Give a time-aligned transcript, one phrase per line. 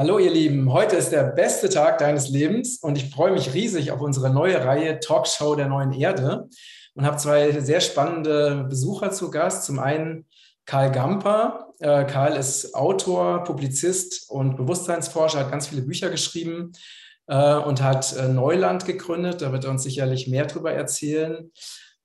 [0.00, 3.90] Hallo ihr Lieben, heute ist der beste Tag deines Lebens und ich freue mich riesig
[3.90, 6.48] auf unsere neue Reihe Talkshow der neuen Erde
[6.94, 9.64] und habe zwei sehr spannende Besucher zu Gast.
[9.64, 10.26] Zum einen
[10.66, 11.72] Karl Gamper.
[11.80, 16.70] Äh, Karl ist Autor, Publizist und Bewusstseinsforscher, hat ganz viele Bücher geschrieben
[17.26, 19.42] äh, und hat äh, Neuland gegründet.
[19.42, 21.50] Da wird er uns sicherlich mehr darüber erzählen.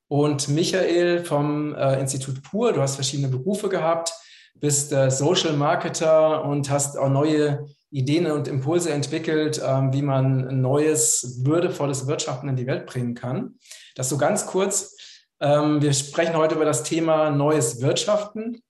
[0.08, 4.14] Und Michael vom Institut Pur, du hast verschiedene Berufe gehabt,
[4.56, 10.62] bist Social Marketer und hast auch neue Ideen und Impulse entwickelt, ähm, wie man ein
[10.62, 13.60] neues, würdevolles Wirtschaften in die Welt bringen kann.
[13.96, 14.98] Das so ganz kurz.
[15.40, 18.64] Ähm, wir sprechen heute über das Thema neues Wirtschaften.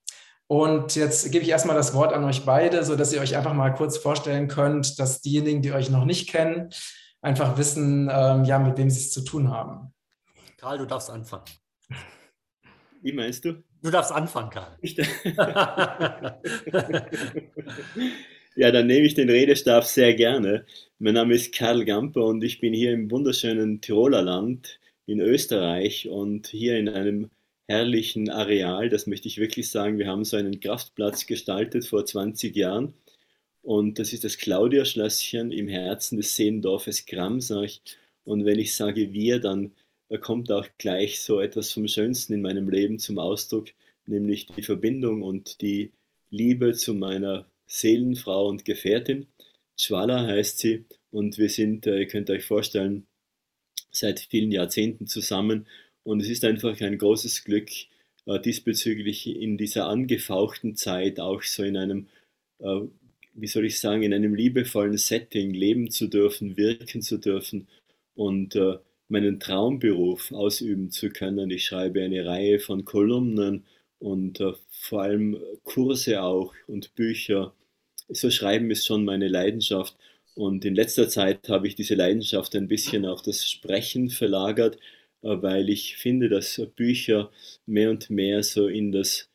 [0.48, 3.73] Und jetzt gebe ich erstmal das Wort an euch beide, sodass ihr euch einfach mal
[3.73, 6.70] kurz vorstellen könnt, dass diejenigen, die euch noch nicht kennen,
[7.21, 9.93] einfach wissen, ähm, ja, mit wem sie es zu tun haben.
[10.58, 11.46] Karl, du darfst anfangen.
[13.02, 13.63] Wie meinst du?
[13.82, 14.77] Du darfst anfangen, Karl.
[18.55, 20.65] Ja, dann nehme ich den Redestab sehr gerne.
[20.99, 26.07] Mein Name ist Karl Gamper und ich bin hier im wunderschönen Tiroler Land in Österreich
[26.07, 27.31] und hier in einem
[27.68, 28.90] herrlichen Areal.
[28.90, 29.98] Das möchte ich wirklich sagen.
[29.98, 32.93] Wir haben so einen Kraftplatz gestaltet vor 20 Jahren
[33.63, 37.79] und das ist das Claudia-Schlösschen im Herzen des Seendorfes Gramsach.
[38.24, 39.71] Und wenn ich sage wir, dann
[40.21, 43.70] kommt auch gleich so etwas vom Schönsten in meinem Leben zum Ausdruck,
[44.05, 45.91] nämlich die Verbindung und die
[46.29, 49.27] Liebe zu meiner Seelenfrau und Gefährtin.
[49.77, 53.07] Schwala heißt sie und wir sind, äh, ihr könnt euch vorstellen,
[53.91, 55.67] seit vielen Jahrzehnten zusammen
[56.03, 57.69] und es ist einfach ein großes Glück,
[58.25, 62.07] äh, diesbezüglich in dieser angefauchten Zeit auch so in einem,
[62.59, 62.81] äh,
[63.34, 67.67] wie soll ich sagen, in einem liebevollen Setting leben zu dürfen, wirken zu dürfen
[68.16, 68.56] und
[69.07, 71.50] meinen Traumberuf ausüben zu können.
[71.50, 73.66] Ich schreibe eine Reihe von Kolumnen
[74.03, 77.53] und vor allem Kurse auch und Bücher
[78.09, 79.96] so Schreiben ist schon meine Leidenschaft.
[80.36, 84.78] Und in letzter Zeit habe ich diese Leidenschaft ein bisschen auf das Sprechen verlagert,
[85.22, 87.31] äh, weil ich finde, dass Bücher
[87.66, 89.30] mehr und mehr so in das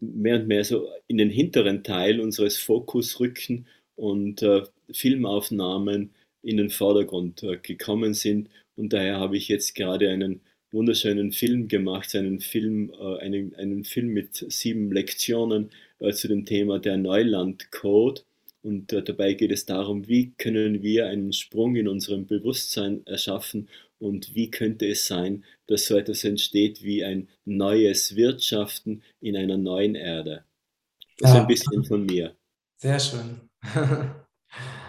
[0.00, 4.62] mehr und mehr so in den hinteren Teil unseres Fokus rücken und äh,
[4.92, 6.10] Filmaufnahmen
[6.42, 8.48] in den Vordergrund äh, gekommen sind.
[8.74, 10.40] Und daher habe ich jetzt gerade einen
[10.72, 16.44] wunderschönen Film gemacht, einen Film, äh, einen, einen Film mit sieben Lektionen äh, zu dem
[16.44, 18.22] Thema der Neuland-Code.
[18.62, 23.68] Und äh, dabei geht es darum, wie können wir einen Sprung in unserem Bewusstsein erschaffen
[23.98, 29.56] und wie könnte es sein, dass so etwas entsteht wie ein neues Wirtschaften in einer
[29.56, 30.44] neuen Erde.
[31.18, 32.34] Das ist ein bisschen von mir.
[32.78, 33.40] Sehr schön.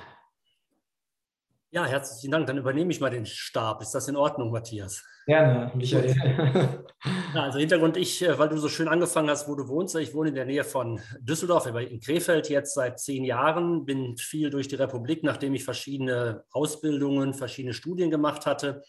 [1.74, 2.46] ja, herzlichen Dank.
[2.46, 3.82] Dann übernehme ich mal den Stab.
[3.82, 5.04] Ist das in Ordnung, Matthias?
[5.26, 6.16] Gerne, Michael.
[7.34, 9.96] Ja, also Hintergrund, ich, äh, weil du so schön angefangen hast, wo du wohnst.
[9.96, 14.52] Ich wohne in der Nähe von Düsseldorf, in Krefeld jetzt seit zehn Jahren, bin viel
[14.52, 18.84] durch die Republik, nachdem ich verschiedene Ausbildungen, verschiedene Studien gemacht hatte.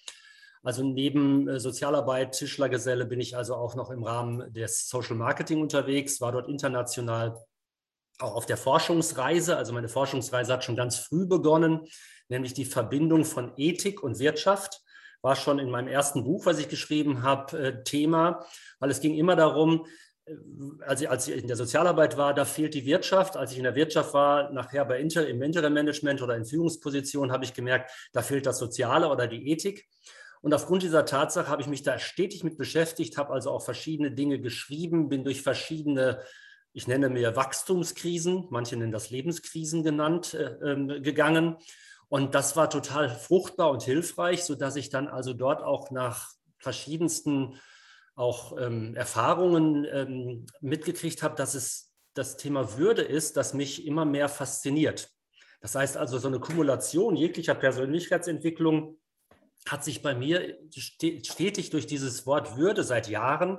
[0.62, 5.62] Also neben äh, Sozialarbeit, Tischlergeselle bin ich also auch noch im Rahmen des Social Marketing
[5.62, 7.34] unterwegs, war dort international
[8.18, 9.56] auch auf der Forschungsreise.
[9.56, 11.80] Also meine Forschungsreise hat schon ganz früh begonnen,
[12.28, 14.82] nämlich die Verbindung von Ethik und Wirtschaft
[15.24, 18.44] war schon in meinem ersten Buch, was ich geschrieben habe, äh, Thema,
[18.78, 19.86] weil es ging immer darum,
[20.26, 20.34] äh,
[20.86, 23.36] als ich, als ich in der Sozialarbeit war, da fehlt die Wirtschaft.
[23.36, 27.44] Als ich in der Wirtschaft war, nachher bei Inter, im Interim-Management oder in Führungspositionen, habe
[27.44, 29.88] ich gemerkt, da fehlt das Soziale oder die Ethik.
[30.42, 34.12] Und aufgrund dieser Tatsache habe ich mich da stetig mit beschäftigt, habe also auch verschiedene
[34.12, 36.20] Dinge geschrieben, bin durch verschiedene,
[36.74, 41.56] ich nenne mir Wachstumskrisen, manche nennen das Lebenskrisen genannt, äh, äh, gegangen
[42.08, 47.58] und das war total fruchtbar und hilfreich, sodass ich dann also dort auch nach verschiedensten
[48.14, 54.04] auch ähm, Erfahrungen ähm, mitgekriegt habe, dass es das Thema Würde ist, das mich immer
[54.04, 55.10] mehr fasziniert.
[55.60, 58.98] Das heißt also, so eine Kumulation jeglicher Persönlichkeitsentwicklung
[59.68, 63.58] hat sich bei mir stetig durch dieses Wort Würde seit Jahren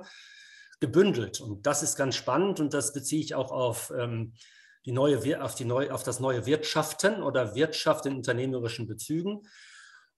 [0.80, 1.40] gebündelt.
[1.40, 4.34] Und das ist ganz spannend und das beziehe ich auch auf ähm,
[4.86, 9.42] die neue, auf, die neu, auf das neue Wirtschaften oder Wirtschaft in unternehmerischen Bezügen.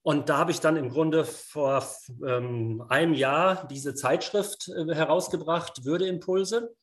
[0.02, 1.84] Und da habe ich dann im Grunde vor
[2.24, 6.74] ähm, einem Jahr diese Zeitschrift äh, herausgebracht, Würdeimpulse,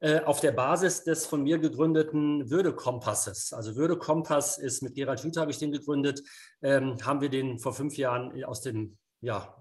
[0.00, 3.52] äh, auf der Basis des von mir gegründeten Würdekompasses.
[3.52, 6.22] Also Würdekompass ist mit Gerald Hüther habe ich den gegründet,
[6.62, 9.56] ähm, haben wir den vor fünf Jahren aus dem, ja,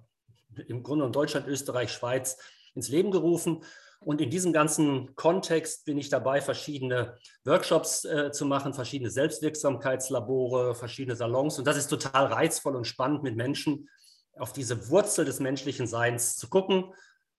[0.68, 2.38] im Grunde in Deutschland, Österreich, Schweiz
[2.74, 3.64] ins Leben gerufen.
[4.00, 10.74] Und in diesem ganzen Kontext bin ich dabei, verschiedene Workshops äh, zu machen, verschiedene Selbstwirksamkeitslabore,
[10.74, 11.60] verschiedene Salons.
[11.60, 13.90] Und das ist total reizvoll und spannend, mit Menschen
[14.38, 16.94] auf diese Wurzel des menschlichen Seins zu gucken.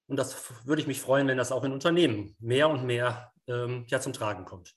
[0.06, 0.36] Und das
[0.66, 4.12] würde ich mich freuen, wenn das auch in Unternehmen mehr und mehr ähm, ja, zum
[4.12, 4.74] Tragen kommt.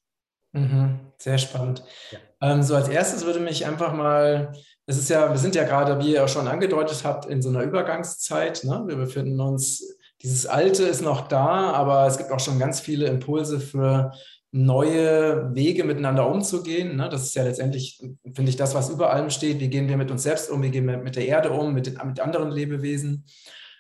[0.54, 1.84] Mhm, sehr spannend.
[2.12, 2.20] Ja.
[2.42, 4.54] Ähm, so als erstes würde mich einfach mal,
[4.86, 7.50] es ist ja, wir sind ja gerade, wie ihr auch schon angedeutet habt, in so
[7.50, 8.64] einer Übergangszeit.
[8.64, 8.84] Ne?
[8.86, 13.08] Wir befinden uns, dieses Alte ist noch da, aber es gibt auch schon ganz viele
[13.08, 14.14] Impulse für
[14.52, 16.96] neue Wege miteinander umzugehen.
[16.96, 17.10] Ne?
[17.10, 18.02] Das ist ja letztendlich,
[18.34, 19.60] finde ich, das, was über allem steht.
[19.60, 20.62] Wie gehen wir mit uns selbst um?
[20.62, 23.26] Wie gehen wir mit der Erde um, mit, den, mit anderen Lebewesen?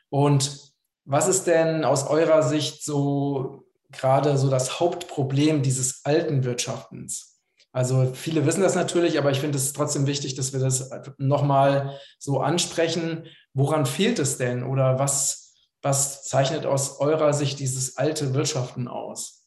[0.09, 0.73] Und
[1.05, 7.39] was ist denn aus eurer Sicht so gerade so das Hauptproblem dieses alten Wirtschaftens?
[7.71, 11.99] Also viele wissen das natürlich, aber ich finde es trotzdem wichtig, dass wir das nochmal
[12.19, 13.25] so ansprechen.
[13.53, 15.42] Woran fehlt es denn oder was,
[15.83, 19.43] was zeichnet aus eurer Sicht dieses alte Wirtschaften aus?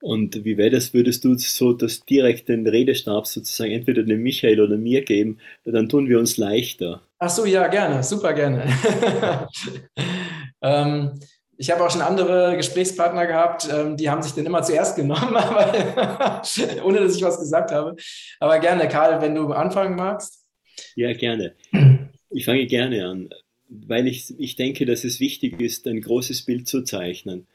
[0.00, 4.60] Und wie wäre das, würdest du so das direkt den Redestab sozusagen entweder dem Michael
[4.60, 7.00] oder mir geben, dann tun wir uns leichter.
[7.18, 8.64] Ach so, ja, gerne, super gerne.
[10.62, 11.18] ähm,
[11.56, 15.36] ich habe auch schon andere Gesprächspartner gehabt, ähm, die haben sich dann immer zuerst genommen,
[15.36, 16.42] aber,
[16.84, 17.94] ohne dass ich was gesagt habe.
[18.40, 20.44] Aber gerne, Karl, wenn du anfangen magst.
[20.96, 21.54] Ja, gerne.
[22.36, 23.28] Ich fange gerne an,
[23.68, 27.46] weil ich, ich denke, dass es wichtig ist, ein großes Bild zu zeichnen.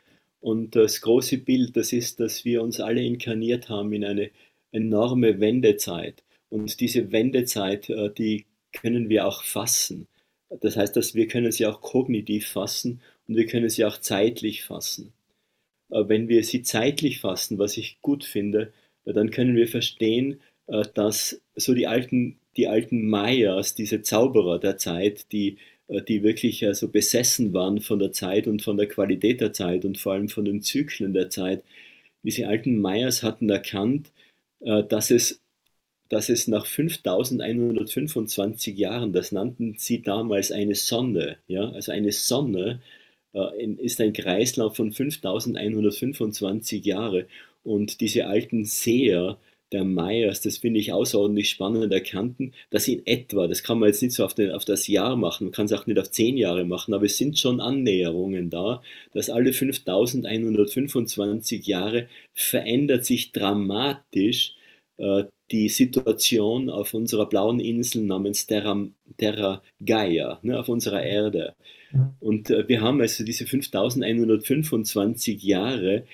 [0.42, 4.32] Und das große Bild, das ist, dass wir uns alle inkarniert haben in eine
[4.72, 6.24] enorme Wendezeit.
[6.50, 10.08] Und diese Wendezeit, äh, die können wir auch fassen.
[10.62, 14.64] Das heißt, dass wir können sie auch kognitiv fassen und wir können sie auch zeitlich
[14.64, 15.14] fassen.
[15.90, 18.74] Äh, wenn wir sie zeitlich fassen, was ich gut finde,
[19.06, 20.42] äh, dann können wir verstehen,
[20.94, 25.58] dass so die alten, die alten Mayas, diese Zauberer der Zeit, die
[26.08, 29.98] die wirklich also besessen waren von der Zeit und von der Qualität der Zeit und
[29.98, 31.64] vor allem von den Zyklen der Zeit.
[32.24, 34.12] Diese alten Mayas hatten erkannt,
[34.62, 35.42] äh, dass es,
[36.10, 42.82] dass es nach 5125 Jahren, das nannten sie damals eine Sonne, ja, also eine Sonne
[43.34, 47.28] äh, ist ein Kreislauf von 5125 Jahre
[47.64, 49.38] und diese alten Seher,
[49.72, 54.02] der Meyers, das finde ich außerordentlich spannend, erkannten, dass in etwa, das kann man jetzt
[54.02, 56.38] nicht so auf, den, auf das Jahr machen, man kann es auch nicht auf zehn
[56.38, 58.82] Jahre machen, aber es sind schon Annäherungen da,
[59.14, 64.56] dass alle 5125 Jahre verändert sich dramatisch
[64.98, 68.88] äh, die Situation auf unserer blauen Insel namens Terra,
[69.18, 71.56] Terra Gaia, ne, auf unserer Erde.
[72.20, 76.06] Und äh, wir haben also diese 5125 Jahre,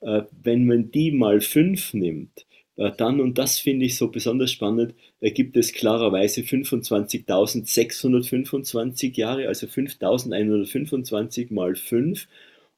[0.00, 2.46] äh, wenn man die mal fünf nimmt,
[2.76, 11.52] dann, und das finde ich so besonders spannend, ergibt es klarerweise 25.625 Jahre, also 5.125
[11.52, 12.26] mal 5.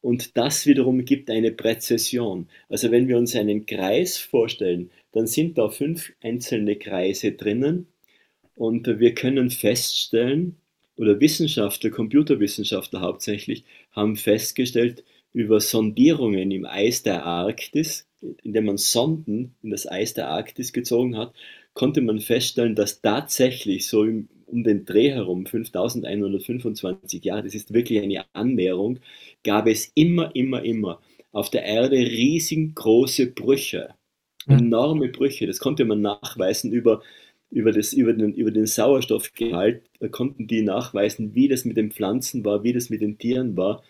[0.02, 2.48] Und das wiederum gibt eine Präzession.
[2.68, 7.86] Also wenn wir uns einen Kreis vorstellen, dann sind da fünf einzelne Kreise drinnen
[8.54, 10.56] und wir können feststellen,
[10.98, 15.04] oder Wissenschaftler, Computerwissenschaftler hauptsächlich, haben festgestellt
[15.36, 18.08] über Sondierungen im Eis der Arktis,
[18.42, 21.34] indem man Sonden in das Eis der Arktis gezogen hat,
[21.74, 27.74] konnte man feststellen, dass tatsächlich so im, um den Dreh herum, 5125 Jahre, das ist
[27.74, 28.98] wirklich eine Annäherung,
[29.44, 31.02] gab es immer, immer, immer
[31.32, 33.90] auf der Erde riesengroße Brüche,
[34.46, 35.46] enorme Brüche.
[35.46, 37.02] Das konnte man nachweisen über,
[37.50, 41.90] über, das, über, den, über den Sauerstoffgehalt, da konnten die nachweisen, wie das mit den
[41.90, 43.82] Pflanzen war, wie das mit den Tieren war.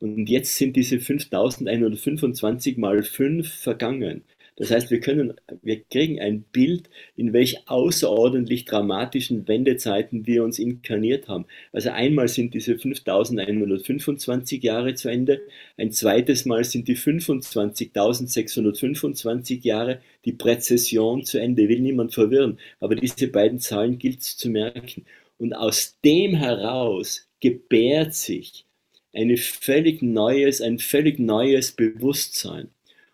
[0.00, 4.24] Und jetzt sind diese 5125 mal 5 vergangen.
[4.56, 10.60] Das heißt, wir können, wir kriegen ein Bild, in welch außerordentlich dramatischen Wendezeiten wir uns
[10.60, 11.46] inkarniert haben.
[11.72, 15.40] Also einmal sind diese 5125 Jahre zu Ende,
[15.76, 21.68] ein zweites Mal sind die 25.625 Jahre, die Präzession zu Ende.
[21.68, 25.04] Will niemand verwirren, aber diese beiden Zahlen gilt es zu merken.
[25.36, 28.66] Und aus dem heraus gebärt sich
[29.14, 32.68] eine völlig neues, ein völlig neues Bewusstsein.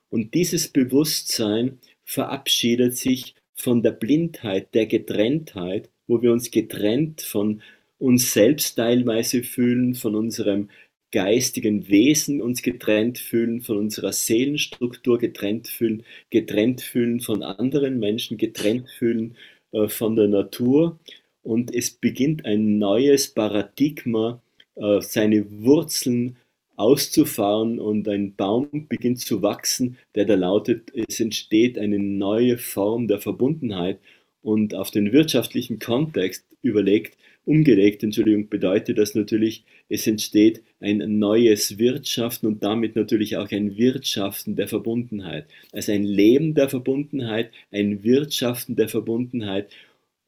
[0.09, 7.63] Und dieses Bewusstsein verabschiedet sich von der Blindheit, der Getrenntheit, wo wir uns getrennt von
[7.99, 10.71] uns selbst teilweise fühlen, von unserem
[11.13, 18.39] geistigen Wesen uns getrennt fühlen, von unserer Seelenstruktur getrennt fühlen, getrennt fühlen von anderen Menschen,
[18.39, 19.37] getrennt fühlen
[19.73, 20.99] äh, von der Natur.
[21.43, 24.41] Und es beginnt ein neues Paradigma
[24.81, 26.37] äh, seine Wurzeln
[26.77, 33.07] auszufahren und ein Baum beginnt zu wachsen, der da lautet, es entsteht eine neue Form
[33.07, 33.99] der Verbundenheit
[34.41, 41.79] und auf den wirtschaftlichen Kontext überlegt, umgelegt, Entschuldigung, bedeutet das natürlich, es entsteht ein neues
[41.79, 45.47] Wirtschaften und damit natürlich auch ein Wirtschaften der Verbundenheit.
[45.73, 49.71] Also ein Leben der Verbundenheit, ein Wirtschaften der Verbundenheit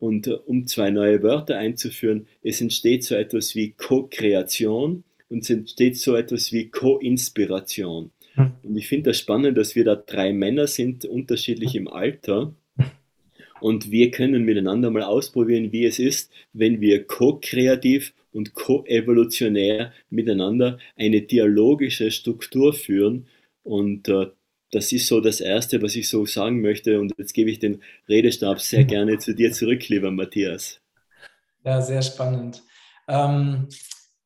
[0.03, 5.51] und äh, um zwei neue Wörter einzuführen, es entsteht so etwas wie Co-Kreation und es
[5.51, 8.11] entsteht so etwas wie Co-Inspiration.
[8.35, 8.51] Hm.
[8.65, 12.53] Und ich finde das spannend, dass wir da drei Männer sind, unterschiedlich im Alter.
[13.61, 20.79] Und wir können miteinander mal ausprobieren, wie es ist, wenn wir ko-kreativ und ko-evolutionär miteinander
[20.97, 23.29] eine dialogische Struktur führen.
[23.63, 24.27] Und äh,
[24.73, 26.99] das ist so das Erste, was ich so sagen möchte.
[26.99, 30.81] Und jetzt gebe ich den Redestab sehr gerne zu dir zurück, lieber Matthias.
[31.63, 32.63] Ja, sehr spannend.
[33.07, 33.69] Ähm,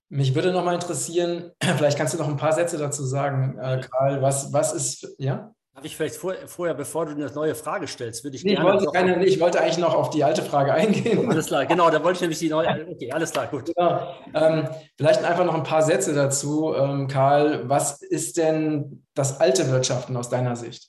[0.09, 3.81] mich würde noch mal interessieren, vielleicht kannst du noch ein paar Sätze dazu sagen, äh,
[3.81, 4.23] Karl.
[4.23, 5.53] Was, was ist, ja?
[5.77, 8.67] Habe ich vielleicht vor, vorher, bevor du eine neue Frage stellst, würde ich nee, gerne.
[8.67, 11.29] Ich wollte, keine, ich wollte eigentlich noch auf die alte Frage eingehen.
[11.31, 12.89] Alles klar, genau, da wollte ich nämlich die neue.
[12.89, 13.67] Okay, alles klar, gut.
[13.67, 14.15] Genau.
[14.33, 17.69] Ähm, vielleicht einfach noch ein paar Sätze dazu, ähm, Karl.
[17.69, 20.89] Was ist denn das alte Wirtschaften aus deiner Sicht?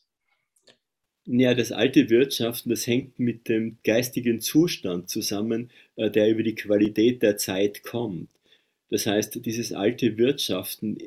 [1.25, 6.56] Ja, das alte Wirtschaften, das hängt mit dem geistigen Zustand zusammen, äh, der über die
[6.56, 8.29] Qualität der Zeit kommt.
[8.89, 10.98] Das heißt, dieses alte Wirtschaften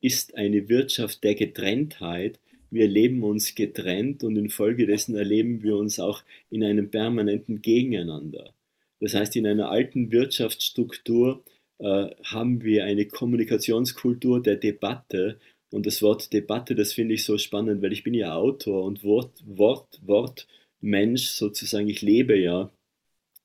[0.00, 2.40] ist eine Wirtschaft der Getrenntheit.
[2.76, 8.52] Wir leben uns getrennt und infolgedessen erleben wir uns auch in einem permanenten Gegeneinander.
[9.00, 11.42] Das heißt, in einer alten Wirtschaftsstruktur
[11.78, 15.38] äh, haben wir eine Kommunikationskultur der Debatte.
[15.70, 19.02] Und das Wort Debatte, das finde ich so spannend, weil ich bin ja Autor und
[19.04, 20.46] Wort, Wort, Wort,
[20.82, 21.88] Mensch sozusagen.
[21.88, 22.70] Ich lebe ja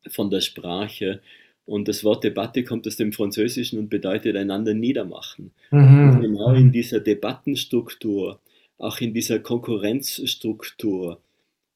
[0.09, 1.21] von der Sprache.
[1.65, 5.51] Und das Wort Debatte kommt aus dem Französischen und bedeutet einander niedermachen.
[5.71, 6.19] Mhm.
[6.19, 8.41] Genau in dieser Debattenstruktur,
[8.81, 11.21] auch in dieser Konkurrenzstruktur,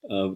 [0.10, 0.30] äh,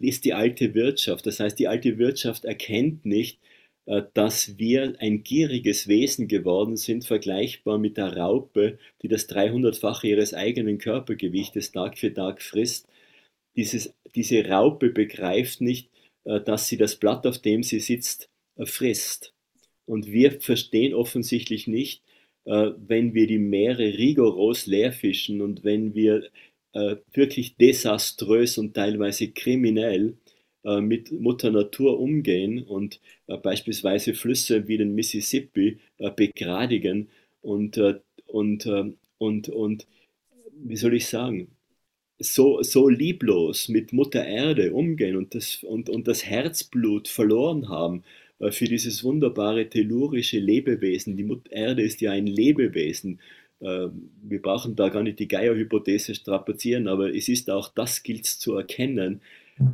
[0.00, 1.26] ist die alte Wirtschaft.
[1.26, 3.38] Das heißt, die alte Wirtschaft erkennt nicht,
[3.86, 10.06] äh, dass wir ein gieriges Wesen geworden sind, vergleichbar mit der Raupe, die das 300-fache
[10.08, 12.86] ihres eigenen Körpergewichtes Tag für Tag frisst.
[13.56, 15.90] Dieses, diese Raupe begreift nicht,
[16.24, 19.32] äh, dass sie das Blatt, auf dem sie sitzt, äh, frisst.
[19.86, 22.07] Und wir verstehen offensichtlich nicht, äh,
[22.48, 26.24] wenn wir die Meere rigoros leerfischen und wenn wir
[27.12, 30.16] wirklich desaströs und teilweise kriminell
[30.64, 33.00] mit Mutter Natur umgehen und
[33.42, 35.78] beispielsweise Flüsse wie den Mississippi
[36.16, 37.08] begradigen
[37.42, 37.78] und,
[38.26, 38.66] und,
[39.18, 39.86] und, und
[40.52, 41.48] wie soll ich sagen,
[42.18, 48.02] so, so lieblos mit Mutter Erde umgehen und das, und, und das Herzblut verloren haben.
[48.02, 51.16] äh, für dieses wunderbare tellurische Lebewesen.
[51.16, 53.20] Die Mutter Erde ist ja ein Lebewesen.
[53.60, 53.88] Äh,
[54.22, 58.54] wir brauchen da gar nicht die Geierhypothese strapazieren, aber es ist auch das gilt zu
[58.54, 59.20] erkennen,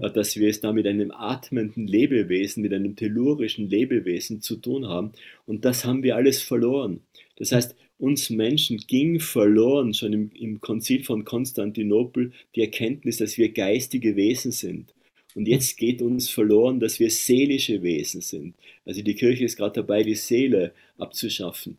[0.00, 4.88] äh, dass wir es da mit einem atmenden Lebewesen, mit einem tellurischen Lebewesen zu tun
[4.88, 5.12] haben.
[5.46, 7.00] Und das haben wir alles verloren.
[7.36, 13.38] Das heißt, uns Menschen ging verloren, schon im, im Konzil von Konstantinopel, die Erkenntnis, dass
[13.38, 14.94] wir geistige Wesen sind.
[15.34, 18.54] Und jetzt geht uns verloren, dass wir seelische Wesen sind.
[18.84, 21.78] Also die Kirche ist gerade dabei, die Seele abzuschaffen.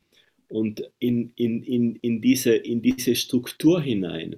[0.50, 4.38] Und in, in, in, in, diese, in diese Struktur hinein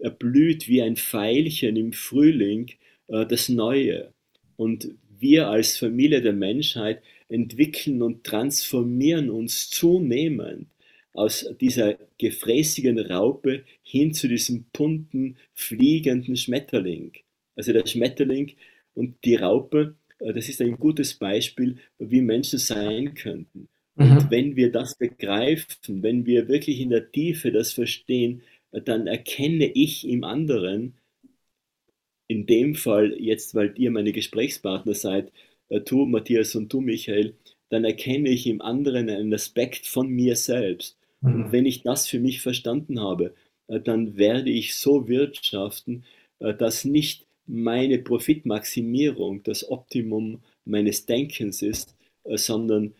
[0.00, 2.70] erblüht wie ein Veilchen im Frühling
[3.08, 4.12] äh, das Neue.
[4.56, 10.66] Und wir als Familie der Menschheit entwickeln und transformieren uns zunehmend
[11.12, 17.12] aus dieser gefräßigen Raupe hin zu diesem bunten, fliegenden Schmetterling.
[17.60, 18.52] Also der Schmetterling
[18.94, 23.68] und die Raupe, äh, das ist ein gutes Beispiel, wie Menschen sein könnten.
[23.96, 24.30] Und mhm.
[24.30, 28.40] wenn wir das begreifen, wenn wir wirklich in der Tiefe das verstehen,
[28.72, 30.94] äh, dann erkenne ich im anderen,
[32.28, 35.30] in dem Fall jetzt, weil ihr meine Gesprächspartner seid,
[35.68, 37.34] äh, du Matthias und du Michael,
[37.68, 40.96] dann erkenne ich im anderen einen Aspekt von mir selbst.
[41.20, 41.34] Mhm.
[41.34, 43.34] Und wenn ich das für mich verstanden habe,
[43.68, 46.02] dann werde ich so wirtschaften,
[46.40, 52.94] dass nicht meine Profitmaximierung das Optimum meines Denkens ist, sondern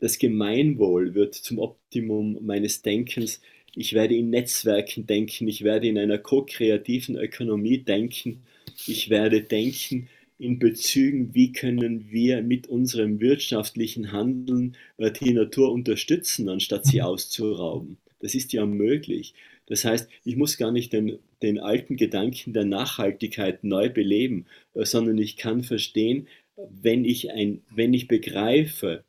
[0.00, 3.40] das Gemeinwohl wird zum Optimum meines Denkens.
[3.74, 8.42] Ich werde in Netzwerken denken, ich werde in einer ko-kreativen Ökonomie denken,
[8.86, 10.08] ich werde denken
[10.38, 16.98] in Bezügen, wie können wir mit unserem wirtschaftlichen Handeln äh, die Natur unterstützen, anstatt sie
[16.98, 17.04] mhm.
[17.04, 17.98] auszurauben.
[18.18, 19.34] Das ist ja möglich.
[19.66, 24.84] Das heißt, ich muss gar nicht den, den alten Gedanken der Nachhaltigkeit neu beleben, äh,
[24.84, 29.04] sondern ich kann verstehen, wenn ich, ein, wenn ich begreife,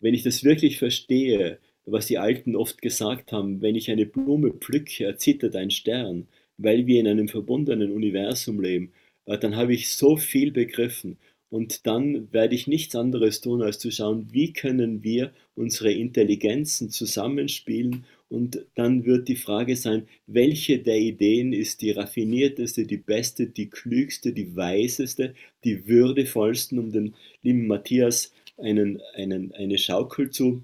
[0.00, 4.52] wenn ich das wirklich verstehe, was die Alten oft gesagt haben, wenn ich eine Blume
[4.52, 8.92] pflücke, erzittert ein Stern, weil wir in einem verbundenen Universum leben
[9.26, 11.18] äh, dann habe ich so viel begriffen.
[11.50, 16.88] Und dann werde ich nichts anderes tun, als zu schauen, wie können wir unsere Intelligenzen
[16.90, 18.06] zusammenspielen.
[18.32, 23.68] Und dann wird die Frage sein, welche der Ideen ist die raffinierteste, die beste, die
[23.68, 25.34] klügste, die weiseste,
[25.64, 30.62] die würdevollsten, um den lieben Matthias einen, einen, eine Schaukel zu,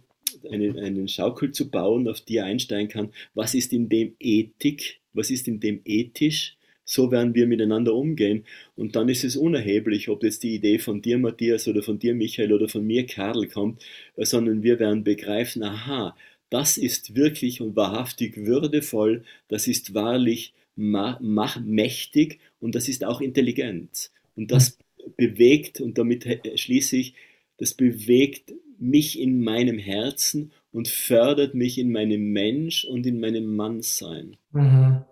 [0.50, 3.12] einen, einen Schaukel zu bauen, auf die er einsteigen kann.
[3.34, 5.00] Was ist in dem Ethik?
[5.12, 6.56] Was ist in dem ethisch?
[6.86, 8.46] So werden wir miteinander umgehen.
[8.76, 12.14] Und dann ist es unerheblich, ob jetzt die Idee von dir, Matthias, oder von dir,
[12.14, 13.84] Michael, oder von mir, Karl, kommt,
[14.16, 16.16] sondern wir werden begreifen, aha,
[16.50, 24.12] das ist wirklich und wahrhaftig würdevoll, das ist wahrlich mächtig und das ist auch Intelligenz.
[24.36, 24.78] Und das
[25.16, 26.26] bewegt, und damit
[26.58, 27.14] schließe ich,
[27.58, 33.56] das bewegt mich in meinem Herzen und fördert mich in meinem Mensch und in meinem
[33.56, 34.36] Mannsein.
[34.52, 35.04] Mhm.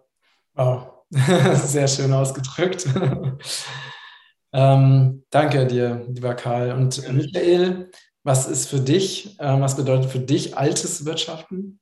[0.54, 2.86] Wow, sehr schön ausgedrückt.
[4.52, 6.72] ähm, danke dir, lieber Karl.
[6.72, 7.90] Und Michael,
[8.26, 11.78] was ist für dich, äh, was bedeutet für dich altes Wirtschaften?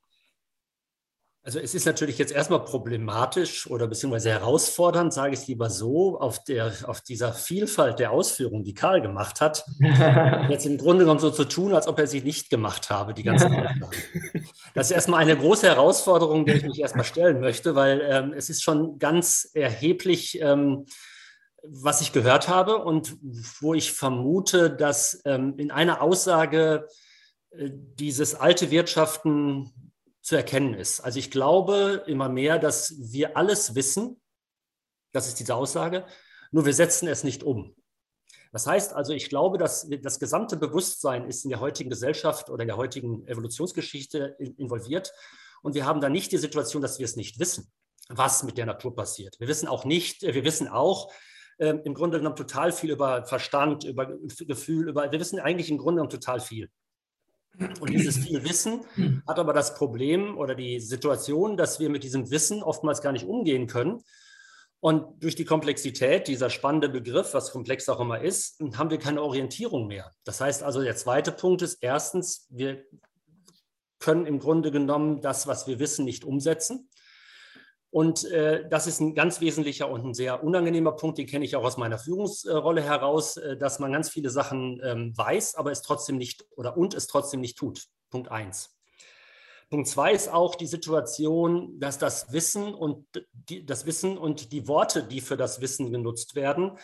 [1.41, 6.43] Also es ist natürlich jetzt erstmal problematisch oder beziehungsweise herausfordernd, sage ich lieber so, auf,
[6.43, 9.65] der, auf dieser Vielfalt der Ausführungen, die Karl gemacht hat,
[10.49, 13.23] jetzt im Grunde genommen so zu tun, als ob er sie nicht gemacht habe, die
[13.23, 13.89] ganzen Aufgaben.
[14.75, 18.49] Das ist erstmal eine große Herausforderung, der ich mich erstmal stellen möchte, weil ähm, es
[18.49, 20.85] ist schon ganz erheblich, ähm,
[21.69, 23.17] was ich gehört habe und
[23.59, 26.87] wo ich vermute, dass ähm, in einer Aussage
[27.51, 29.71] äh, dieses alte Wirtschaften
[30.21, 31.01] zu erkennen ist.
[31.01, 34.19] Also ich glaube immer mehr, dass wir alles wissen,
[35.11, 36.05] das ist diese Aussage,
[36.51, 37.75] nur wir setzen es nicht um.
[38.51, 42.61] Das heißt also, ich glaube, dass das gesamte Bewusstsein ist in der heutigen Gesellschaft oder
[42.61, 45.11] in der heutigen Evolutionsgeschichte involviert.
[45.61, 47.69] Und wir haben da nicht die Situation, dass wir es nicht wissen,
[48.07, 49.37] was mit der Natur passiert.
[49.39, 51.11] Wir wissen auch nicht, wir wissen auch
[51.57, 54.07] äh, im Grunde genommen total viel über Verstand, über
[54.39, 56.69] Gefühl, über, wir wissen eigentlich im Grunde genommen total viel.
[57.79, 58.81] Und dieses viel Wissen
[59.25, 63.25] hat aber das Problem oder die Situation, dass wir mit diesem Wissen oftmals gar nicht
[63.25, 64.03] umgehen können.
[64.81, 69.21] Und durch die Komplexität, dieser spannende Begriff, was komplex auch immer ist, haben wir keine
[69.21, 70.11] Orientierung mehr.
[70.25, 72.83] Das heißt also, der zweite Punkt ist erstens, wir
[73.99, 76.89] können im Grunde genommen das, was wir wissen, nicht umsetzen.
[77.95, 81.55] Und äh, das ist ein ganz wesentlicher und ein sehr unangenehmer Punkt, den kenne ich
[81.55, 85.81] auch aus meiner Führungsrolle heraus, äh, dass man ganz viele Sachen ähm, weiß, aber es
[85.81, 87.85] trotzdem nicht oder und es trotzdem nicht tut.
[88.09, 88.77] Punkt eins.
[89.69, 94.67] Punkt zwei ist auch die Situation, dass das Wissen und die, das Wissen und die
[94.67, 96.77] Worte, die für das Wissen genutzt werden,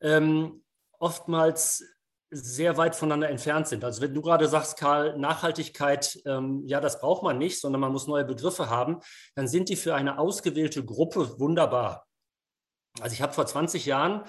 [0.00, 0.64] ähm,
[0.98, 1.84] oftmals
[2.30, 3.84] sehr weit voneinander entfernt sind.
[3.84, 7.92] Also wenn du gerade sagst, Karl, Nachhaltigkeit, ähm, ja, das braucht man nicht, sondern man
[7.92, 9.00] muss neue Begriffe haben,
[9.34, 12.06] dann sind die für eine ausgewählte Gruppe wunderbar.
[13.00, 14.24] Also ich habe vor 20 Jahren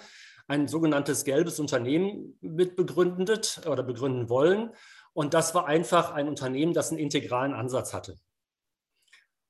[0.48, 4.74] ein sogenanntes gelbes Unternehmen mitbegründet oder begründen wollen.
[5.14, 8.16] Und das war einfach ein Unternehmen, das einen integralen Ansatz hatte.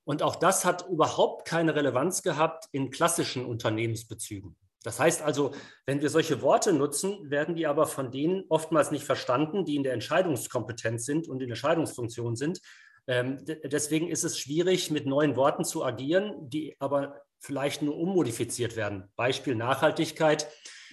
[0.06, 4.58] Und auch das hat überhaupt keine Relevanz gehabt in klassischen Unternehmensbezügen.
[4.84, 5.52] Das heißt also,
[5.86, 9.84] wenn wir solche Worte nutzen, werden die aber von denen oftmals nicht verstanden, die in
[9.84, 12.62] der Entscheidungskompetenz sind und in der Entscheidungsfunktion sind.
[13.08, 18.76] Ähm, deswegen ist es schwierig, mit neuen Worten zu agieren, die aber vielleicht nur ummodifiziert
[18.76, 19.10] werden.
[19.16, 20.48] Beispiel Nachhaltigkeit.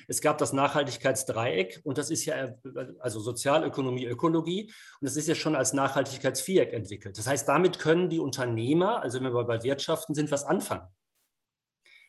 [0.08, 2.54] Es gab das Nachhaltigkeitsdreieck und das ist ja
[3.00, 7.18] also Sozialökonomie, Ökologie und das ist ja schon als Nachhaltigkeitsviereck entwickelt.
[7.18, 10.86] Das heißt, damit können die Unternehmer, also wenn wir bei Wirtschaften sind, was anfangen.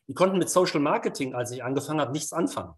[0.08, 2.74] Die konnten mit Social Marketing, als ich angefangen habe, nichts anfangen.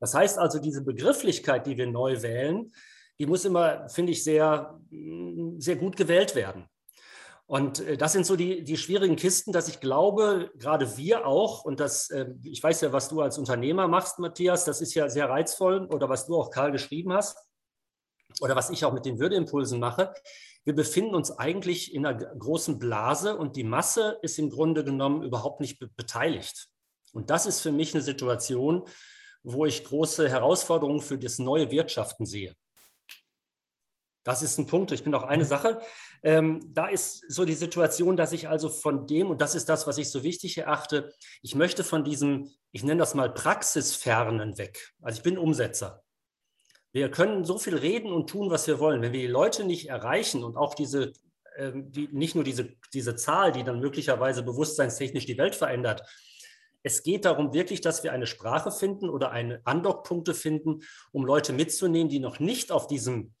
[0.00, 2.72] Das heißt also, diese Begrifflichkeit, die wir neu wählen,
[3.18, 4.80] die muss immer, finde ich, sehr,
[5.58, 6.68] sehr gut gewählt werden.
[7.46, 11.64] Und äh, das sind so die, die schwierigen Kisten, dass ich glaube, gerade wir auch,
[11.64, 15.08] und das, äh, ich weiß ja, was du als Unternehmer machst, Matthias, das ist ja
[15.08, 17.36] sehr reizvoll, oder was du auch, Karl, geschrieben hast,
[18.40, 20.14] oder was ich auch mit den Würdeimpulsen mache,
[20.64, 25.22] wir befinden uns eigentlich in einer großen Blase und die Masse ist im Grunde genommen
[25.22, 26.68] überhaupt nicht be beteiligt.
[27.12, 28.84] Und das ist für mich eine Situation,
[29.42, 32.54] wo ich große Herausforderungen für das neue Wirtschaften sehe.
[34.24, 34.92] Das ist ein Punkt.
[34.92, 35.80] Ich bin auch eine Sache.
[36.22, 39.88] Ähm, da ist so die Situation, dass ich also von dem, und das ist das,
[39.88, 44.92] was ich so wichtig erachte, ich möchte von diesem, ich nenne das mal Praxisfernen weg.
[45.02, 46.04] Also ich bin Umsetzer.
[46.92, 49.00] Wir können so viel reden und tun, was wir wollen.
[49.00, 51.12] Wenn wir die Leute nicht erreichen und auch diese,
[51.56, 56.02] äh, die, nicht nur diese, diese Zahl, die dann möglicherweise bewusstseinstechnisch die Welt verändert,
[56.82, 60.80] es geht darum wirklich, dass wir eine Sprache finden oder eine Andockpunkte finden,
[61.12, 63.34] um Leute mitzunehmen, die noch nicht auf diesem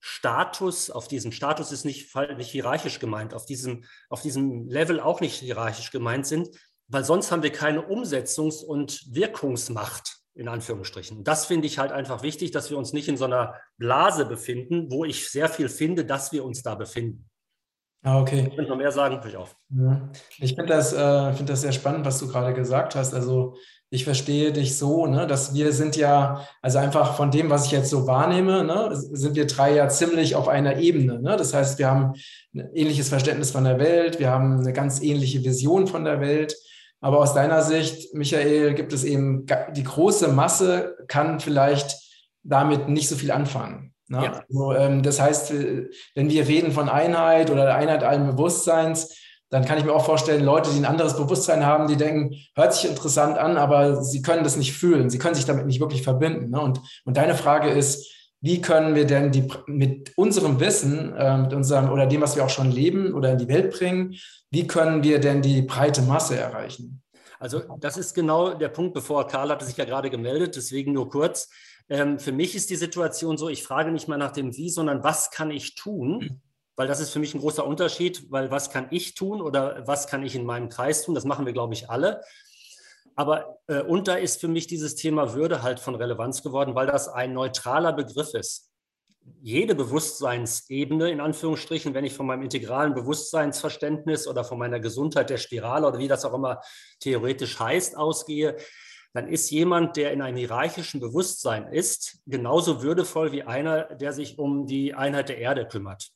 [0.00, 5.20] Status, auf diesem Status ist nicht, nicht hierarchisch gemeint, auf diesem, auf diesem Level auch
[5.20, 6.48] nicht hierarchisch gemeint sind,
[6.88, 11.24] weil sonst haben wir keine Umsetzungs- und Wirkungsmacht in Anführungsstrichen.
[11.24, 14.90] Das finde ich halt einfach wichtig, dass wir uns nicht in so einer Blase befinden,
[14.90, 17.28] wo ich sehr viel finde, dass wir uns da befinden.
[18.02, 18.52] Ah, okay.
[18.54, 19.56] Wenn noch mehr sagen, ich auf.
[20.38, 23.14] Ich finde das, äh, find das sehr spannend, was du gerade gesagt hast.
[23.14, 23.56] Also
[23.90, 27.72] ich verstehe dich so, ne, dass wir sind ja, also einfach von dem, was ich
[27.72, 31.20] jetzt so wahrnehme, ne, sind wir drei ja ziemlich auf einer Ebene.
[31.20, 31.36] Ne?
[31.36, 32.12] Das heißt, wir haben
[32.54, 36.56] ein ähnliches Verständnis von der Welt, wir haben eine ganz ähnliche Vision von der Welt.
[37.00, 41.96] Aber aus deiner Sicht, Michael, gibt es eben die große Masse kann vielleicht
[42.42, 43.94] damit nicht so viel anfangen.
[44.08, 44.24] Ne?
[44.24, 44.44] Ja.
[44.48, 45.52] Also, ähm, das heißt,
[46.14, 49.16] wenn wir reden von Einheit oder der Einheit allen Bewusstseins,
[49.50, 52.74] dann kann ich mir auch vorstellen, Leute, die ein anderes Bewusstsein haben, die denken, hört
[52.74, 56.02] sich interessant an, aber sie können das nicht fühlen, sie können sich damit nicht wirklich
[56.02, 56.50] verbinden.
[56.50, 56.60] Ne?
[56.60, 61.52] Und, und deine Frage ist, wie können wir denn die, mit unserem Wissen, äh, mit
[61.52, 64.14] unserem oder dem, was wir auch schon leben oder in die Welt bringen,
[64.50, 67.02] wie können wir denn die breite Masse erreichen?
[67.38, 71.08] Also das ist genau der Punkt, bevor Karl hatte sich ja gerade gemeldet, deswegen nur
[71.08, 71.50] kurz.
[71.88, 75.04] Ähm, für mich ist die Situation so, ich frage nicht mal nach dem Wie, sondern
[75.04, 76.40] was kann ich tun?
[76.76, 80.08] Weil das ist für mich ein großer Unterschied, weil was kann ich tun oder was
[80.08, 81.14] kann ich in meinem Kreis tun?
[81.14, 82.20] Das machen wir, glaube ich, alle.
[83.16, 86.86] Aber äh, und da ist für mich dieses Thema Würde halt von Relevanz geworden, weil
[86.86, 88.70] das ein neutraler Begriff ist.
[89.40, 95.38] Jede Bewusstseinsebene, in Anführungsstrichen, wenn ich von meinem integralen Bewusstseinsverständnis oder von meiner Gesundheit der
[95.38, 96.60] Spirale oder wie das auch immer
[97.00, 98.56] theoretisch heißt, ausgehe,
[99.14, 104.38] dann ist jemand, der in einem hierarchischen Bewusstsein ist, genauso würdevoll wie einer, der sich
[104.38, 106.10] um die Einheit der Erde kümmert.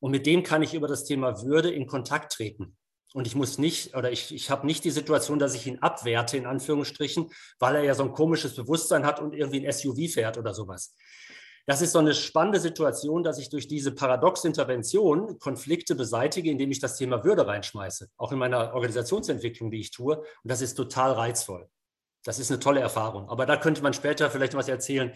[0.00, 2.76] Und mit dem kann ich über das Thema Würde in Kontakt treten.
[3.14, 6.36] Und ich muss nicht, oder ich, ich habe nicht die Situation, dass ich ihn abwerte,
[6.36, 10.38] in Anführungsstrichen, weil er ja so ein komisches Bewusstsein hat und irgendwie ein SUV fährt
[10.38, 10.94] oder sowas.
[11.66, 16.80] Das ist so eine spannende Situation, dass ich durch diese Paradox-Intervention Konflikte beseitige, indem ich
[16.80, 20.18] das Thema Würde reinschmeiße, auch in meiner Organisationsentwicklung, die ich tue.
[20.18, 21.68] Und das ist total reizvoll.
[22.24, 23.28] Das ist eine tolle Erfahrung.
[23.28, 25.12] Aber da könnte man später vielleicht was erzählen.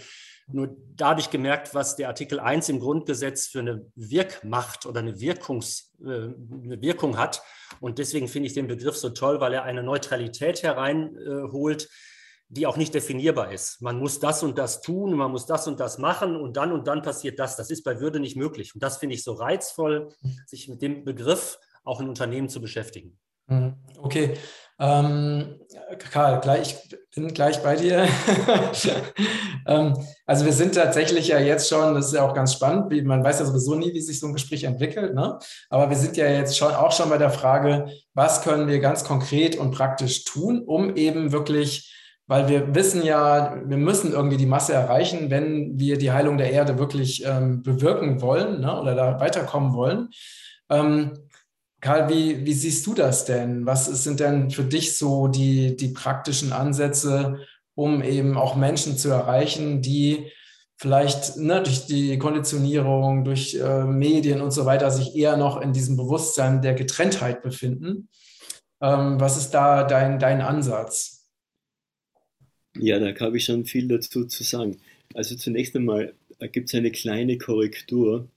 [0.48, 5.92] Nur dadurch gemerkt, was der Artikel 1 im Grundgesetz für eine Wirkmacht oder eine, Wirkungs,
[6.00, 7.42] äh, eine Wirkung hat.
[7.80, 11.88] Und deswegen finde ich den Begriff so toll, weil er eine Neutralität hereinholt,
[12.48, 13.82] die auch nicht definierbar ist.
[13.82, 16.86] Man muss das und das tun, man muss das und das machen und dann und
[16.86, 17.56] dann passiert das.
[17.56, 18.72] Das ist bei Würde nicht möglich.
[18.74, 20.10] Und das finde ich so reizvoll,
[20.46, 23.18] sich mit dem Begriff auch in Unternehmen zu beschäftigen.
[23.48, 23.74] Mhm.
[24.02, 24.34] Okay,
[24.78, 25.58] ähm,
[26.10, 28.06] Karl, gleich, ich bin gleich bei dir.
[29.66, 29.94] ähm,
[30.26, 33.24] also wir sind tatsächlich ja jetzt schon, das ist ja auch ganz spannend, wie, man
[33.24, 35.38] weiß ja sowieso nie, wie sich so ein Gespräch entwickelt, ne?
[35.70, 39.04] aber wir sind ja jetzt schon auch schon bei der Frage, was können wir ganz
[39.04, 41.90] konkret und praktisch tun, um eben wirklich,
[42.26, 46.52] weil wir wissen ja, wir müssen irgendwie die Masse erreichen, wenn wir die Heilung der
[46.52, 48.78] Erde wirklich ähm, bewirken wollen ne?
[48.78, 50.10] oder da weiterkommen wollen.
[50.68, 51.12] Ähm,
[51.80, 53.66] Karl, wie, wie siehst du das denn?
[53.66, 57.40] Was sind denn für dich so die, die praktischen Ansätze,
[57.74, 60.30] um eben auch Menschen zu erreichen, die
[60.76, 65.72] vielleicht ne, durch die Konditionierung, durch äh, Medien und so weiter sich eher noch in
[65.72, 68.08] diesem Bewusstsein der Getrenntheit befinden?
[68.80, 71.26] Ähm, was ist da dein, dein Ansatz?
[72.78, 74.78] Ja, da habe ich schon viel dazu zu sagen.
[75.14, 76.14] Also zunächst einmal
[76.52, 78.28] gibt es eine kleine Korrektur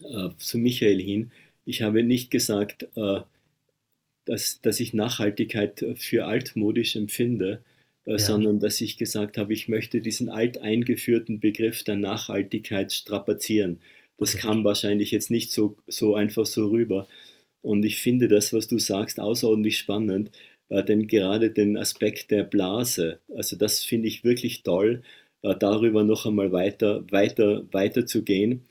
[0.00, 1.30] äh, zu Michael hin.
[1.64, 3.20] Ich habe nicht gesagt, äh,
[4.24, 7.62] dass, dass ich Nachhaltigkeit für altmodisch empfinde,
[8.06, 8.18] äh, ja.
[8.18, 13.80] sondern dass ich gesagt habe, ich möchte diesen alt eingeführten Begriff der Nachhaltigkeit strapazieren.
[14.18, 14.46] Das okay.
[14.46, 17.08] kam wahrscheinlich jetzt nicht so, so einfach so rüber.
[17.62, 20.30] Und ich finde das, was du sagst, außerordentlich spannend,
[20.68, 25.02] äh, denn gerade den Aspekt der Blase, also das finde ich wirklich toll,
[25.58, 28.64] darüber noch einmal weiter, weiter, weiter zu gehen.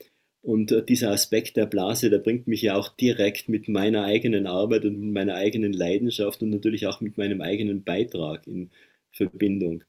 [0.44, 4.46] Und äh, dieser Aspekt der Blase, der bringt mich ja auch direkt mit meiner eigenen
[4.46, 8.70] Arbeit und meiner eigenen Leidenschaft und natürlich auch mit meinem eigenen Beitrag in
[9.10, 9.84] Verbindung.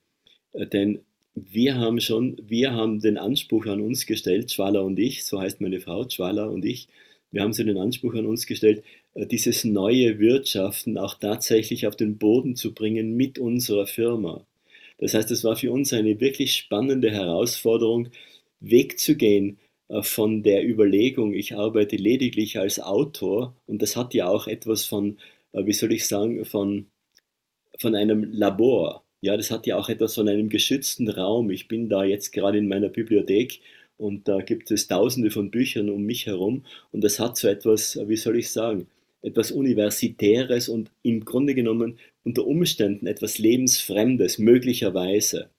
[0.54, 1.02] Äh, denn
[1.36, 5.60] wir haben schon, wir haben den Anspruch an uns gestellt, Schwala und ich, so heißt
[5.60, 6.88] meine Frau, Schwala und ich,
[7.32, 8.82] wir haben so den Anspruch an uns gestellt,
[9.14, 14.48] äh, dieses neue Wirtschaften auch tatsächlich auf den Boden zu bringen mit unserer Firma.
[15.00, 18.08] Das heißt, es war für uns eine wirklich spannende Herausforderung,
[18.62, 19.58] Weg zu gehen
[20.02, 25.18] von der Überlegung, ich arbeite lediglich als Autor und das hat ja auch etwas von,
[25.54, 26.88] äh, wie soll ich sagen, von,
[27.80, 29.04] von einem Labor.
[29.22, 31.50] Ja, das hat ja auch etwas von einem geschützten Raum.
[31.52, 33.60] Ich bin da jetzt gerade in meiner Bibliothek
[33.98, 37.96] und da gibt es tausende von Büchern um mich herum und das hat so etwas,
[37.96, 38.88] äh, wie soll ich sagen,
[39.22, 45.50] etwas Universitäres und im Grunde genommen unter Umständen etwas Lebensfremdes, möglicherweise.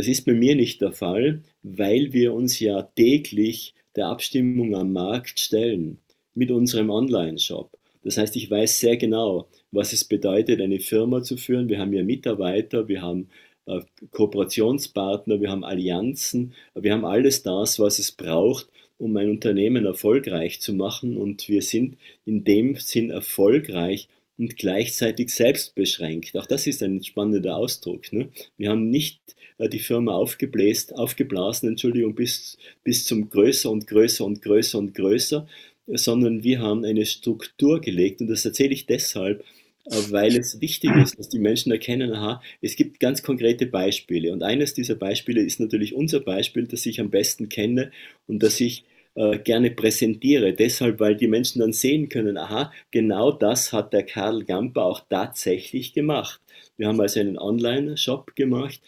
[0.00, 4.94] Das ist bei mir nicht der Fall, weil wir uns ja täglich der Abstimmung am
[4.94, 5.98] Markt stellen
[6.32, 7.76] mit unserem Online-Shop.
[8.02, 11.68] Das heißt, ich weiß sehr genau, was es bedeutet, eine Firma zu führen.
[11.68, 13.28] Wir haben ja Mitarbeiter, wir haben
[13.66, 19.84] äh, Kooperationspartner, wir haben Allianzen, wir haben alles das, was es braucht, um ein Unternehmen
[19.84, 24.08] erfolgreich zu machen und wir sind in dem Sinn erfolgreich
[24.38, 26.34] und gleichzeitig selbstbeschränkt.
[26.38, 28.10] Auch das ist ein spannender Ausdruck.
[28.14, 28.30] Ne?
[28.56, 29.20] Wir haben nicht
[29.68, 35.46] die Firma aufgebläst, aufgeblasen, Entschuldigung, bis, bis zum größer und größer und größer und größer,
[35.86, 39.44] sondern wir haben eine Struktur gelegt und das erzähle ich deshalb,
[39.86, 44.32] äh, weil es wichtig ist, dass die Menschen erkennen, aha, es gibt ganz konkrete Beispiele.
[44.32, 47.90] Und eines dieser Beispiele ist natürlich unser Beispiel, das ich am besten kenne
[48.26, 50.52] und das ich äh, gerne präsentiere.
[50.52, 55.00] Deshalb, weil die Menschen dann sehen können, aha, genau das hat der Karl Gamper auch
[55.08, 56.40] tatsächlich gemacht.
[56.76, 58.80] Wir haben also einen Online-Shop gemacht.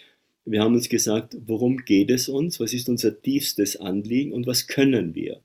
[0.45, 2.59] Wir haben uns gesagt, worum geht es uns?
[2.59, 5.41] Was ist unser tiefstes Anliegen und was können wir?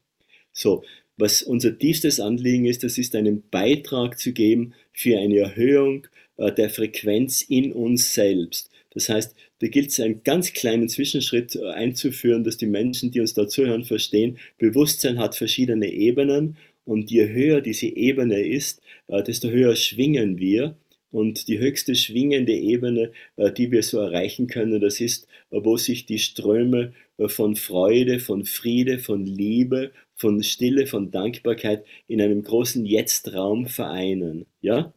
[0.52, 0.84] So,
[1.18, 6.08] was unser tiefstes Anliegen ist, das ist einen Beitrag zu geben für eine Erhöhung
[6.38, 8.70] äh, der Frequenz in uns selbst.
[8.94, 13.22] Das heißt, da gilt es einen ganz kleinen Zwischenschritt äh, einzuführen, dass die Menschen, die
[13.22, 19.22] uns da zuhören, verstehen, Bewusstsein hat verschiedene Ebenen und je höher diese Ebene ist, äh,
[19.22, 20.76] desto höher schwingen wir.
[21.12, 23.12] Und die höchste schwingende Ebene,
[23.58, 26.94] die wir so erreichen können, das ist, wo sich die Ströme
[27.28, 34.46] von Freude, von Friede, von Liebe, von Stille, von Dankbarkeit in einem großen Jetzt-Raum vereinen.
[34.62, 34.94] Ja?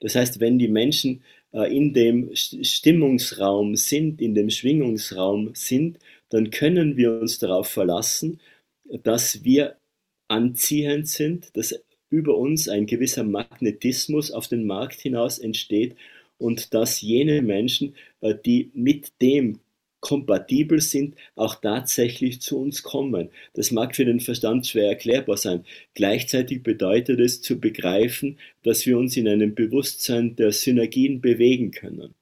[0.00, 6.50] Das heißt, wenn die Menschen äh, in dem Stimmungsraum sind, in dem Schwingungsraum sind, dann
[6.50, 8.40] können wir uns darauf verlassen,
[9.02, 9.76] dass wir
[10.28, 11.74] anziehend sind, dass
[12.10, 15.96] über uns ein gewisser Magnetismus auf den Markt hinaus entsteht
[16.38, 19.60] und dass jene Menschen, äh, die mit dem
[20.00, 23.30] kompatibel sind, auch tatsächlich zu uns kommen.
[23.54, 25.64] Das mag für den Verstand schwer erklärbar sein.
[25.94, 32.14] Gleichzeitig bedeutet es zu begreifen, dass wir uns in einem Bewusstsein der Synergien bewegen können.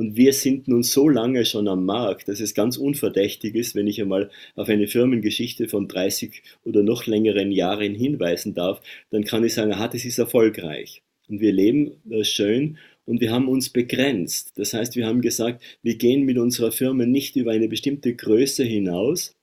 [0.00, 3.86] Und wir sind nun so lange schon am Markt, dass es ganz unverdächtig ist, wenn
[3.86, 9.44] ich einmal auf eine Firmengeschichte von 30 oder noch längeren Jahren hinweisen darf, dann kann
[9.44, 11.02] ich sagen, aha, das ist erfolgreich.
[11.28, 14.54] Und wir leben äh, schön und wir haben uns begrenzt.
[14.56, 18.64] Das heißt, wir haben gesagt, wir gehen mit unserer Firma nicht über eine bestimmte Größe
[18.64, 19.36] hinaus.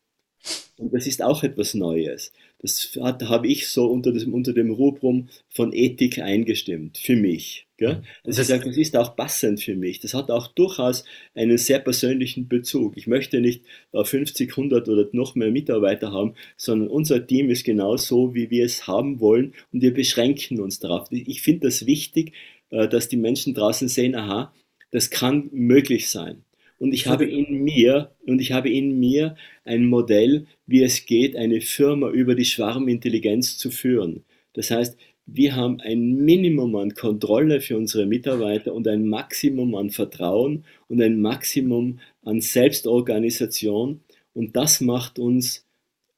[0.80, 2.34] Und das ist auch etwas Neues.
[2.60, 7.68] Das hat, habe ich so unter, das, unter dem Rubrum von Ethik eingestimmt, für mich.
[7.78, 8.02] Gell?
[8.24, 10.00] Also ich sage, das ist auch passend für mich.
[10.00, 11.04] Das hat auch durchaus
[11.36, 12.98] einen sehr persönlichen Bezug.
[12.98, 17.96] Ich möchte nicht 50, 100 oder noch mehr Mitarbeiter haben, sondern unser Team ist genau
[17.96, 21.12] so, wie wir es haben wollen und wir beschränken uns darauf.
[21.12, 22.34] Ich finde das wichtig,
[22.72, 24.52] äh, dass die Menschen draußen sehen, aha,
[24.90, 26.44] das kann möglich sein.
[26.80, 29.36] Und ich habe in mir, und ich habe in mir
[29.66, 34.24] ein Modell, wie es geht, eine Firma über die Schwarmintelligenz zu führen.
[34.54, 39.90] Das heißt, wir haben ein Minimum an Kontrolle für unsere Mitarbeiter und ein Maximum an
[39.90, 44.00] Vertrauen und ein Maximum an Selbstorganisation.
[44.34, 45.66] Und das macht uns,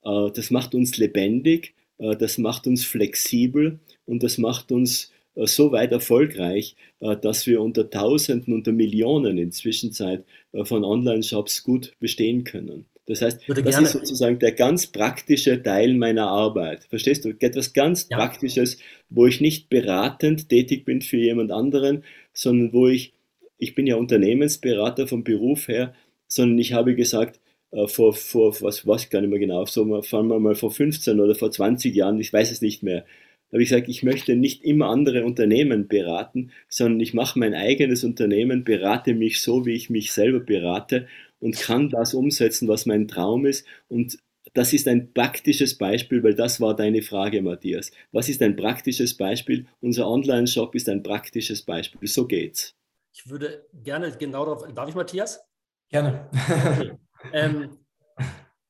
[0.04, 5.72] äh, das macht uns lebendig, äh, das macht uns flexibel und das macht uns so
[5.72, 12.44] weit erfolgreich, äh, dass wir unter Tausenden, unter Millionen inzwischen äh, von Online-Shops gut bestehen
[12.44, 12.86] können.
[13.06, 16.84] Das heißt, das ist sozusagen der ganz praktische Teil meiner Arbeit.
[16.86, 17.30] Verstehst du?
[17.40, 18.18] Etwas ganz ja.
[18.18, 18.78] Praktisches,
[19.10, 23.14] wo ich nicht beratend tätig bin für jemand anderen, sondern wo ich,
[23.58, 25.96] ich bin ja Unternehmensberater vom Beruf her,
[26.28, 27.40] sondern ich habe gesagt,
[27.88, 31.20] vor, vor was weiß ich gar nicht mehr genau, so fangen wir mal vor 15
[31.20, 33.06] oder vor 20 Jahren, ich weiß es nicht mehr,
[33.50, 37.56] da habe ich gesagt, ich möchte nicht immer andere Unternehmen beraten, sondern ich mache mein
[37.56, 41.08] eigenes Unternehmen, berate mich so, wie ich mich selber berate
[41.40, 43.66] und kann das umsetzen, was mein Traum ist.
[43.88, 44.20] Und
[44.54, 47.92] das ist ein praktisches Beispiel, weil das war deine Frage, Matthias.
[48.12, 49.68] Was ist ein praktisches Beispiel?
[49.82, 52.08] Unser Online-Shop ist ein praktisches Beispiel.
[52.08, 52.76] So geht's.
[53.14, 54.74] Ich würde gerne genau darauf.
[54.74, 55.42] Darf ich, Matthias?
[55.90, 56.30] Gerne.
[56.32, 56.92] Okay.
[57.34, 57.78] ähm,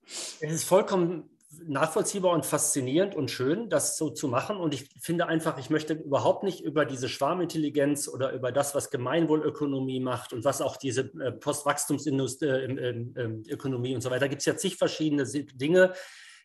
[0.06, 1.30] es ist vollkommen
[1.69, 4.58] nachvollziehbar und faszinierend und schön, das so zu machen.
[4.58, 8.89] Und ich finde einfach, ich möchte überhaupt nicht über diese Schwarmintelligenz oder über das, was
[8.89, 14.77] Gemeinwohlökonomie macht und was auch diese äh, Postwachstumsökonomie und so weiter, gibt es ja zig
[14.77, 15.93] verschiedene Dinge,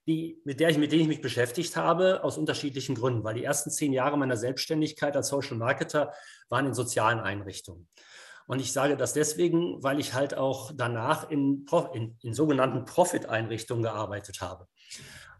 [0.06, 3.24] die, mit, der ich, mit denen ich mich beschäftigt habe, aus unterschiedlichen Gründen.
[3.24, 6.12] Weil die ersten zehn Jahre meiner Selbstständigkeit als Social Marketer
[6.50, 7.88] waren in sozialen Einrichtungen.
[8.46, 13.82] Und ich sage das deswegen, weil ich halt auch danach in, in, in sogenannten Profit-Einrichtungen
[13.82, 14.68] gearbeitet habe.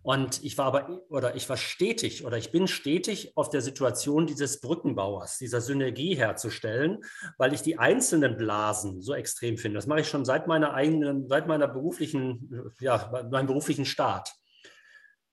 [0.05, 4.27] Und ich war aber, oder ich war stetig, oder ich bin stetig auf der Situation
[4.27, 7.03] dieses Brückenbauers, dieser Synergie herzustellen,
[7.39, 9.79] weil ich die einzelnen Blasen so extrem finde.
[9.79, 14.31] Das mache ich schon seit meiner eigenen, seit meiner beruflichen, ja, meinem beruflichen Start.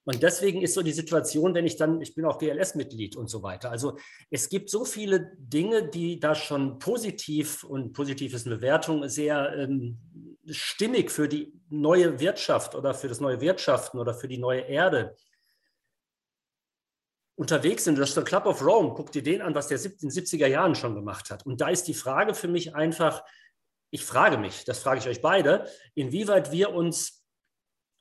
[0.05, 3.43] Und deswegen ist so die Situation, wenn ich dann, ich bin auch GLS-Mitglied und so
[3.43, 3.71] weiter.
[3.71, 3.97] Also
[4.29, 9.53] es gibt so viele Dinge, die da schon positiv und positiv ist eine Bewertung sehr
[9.57, 9.97] ähm,
[10.51, 15.15] stimmig für die neue Wirtschaft oder für das neue Wirtschaften oder für die neue Erde
[17.35, 17.97] unterwegs sind.
[17.97, 18.93] Das ist der Club of Rome.
[18.95, 21.45] Guck dir den an, was der in den 70er Jahren schon gemacht hat.
[21.45, 23.23] Und da ist die Frage für mich einfach,
[23.89, 27.21] ich frage mich, das frage ich euch beide, inwieweit wir uns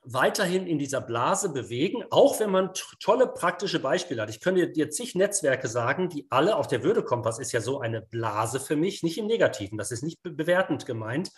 [0.03, 4.29] weiterhin in dieser Blase bewegen, auch wenn man tolle praktische Beispiele hat.
[4.29, 8.01] Ich könnte dir zig Netzwerke sagen, die alle, auch der Würdekompass ist ja so eine
[8.01, 11.31] Blase für mich, nicht im Negativen, das ist nicht bewertend gemeint.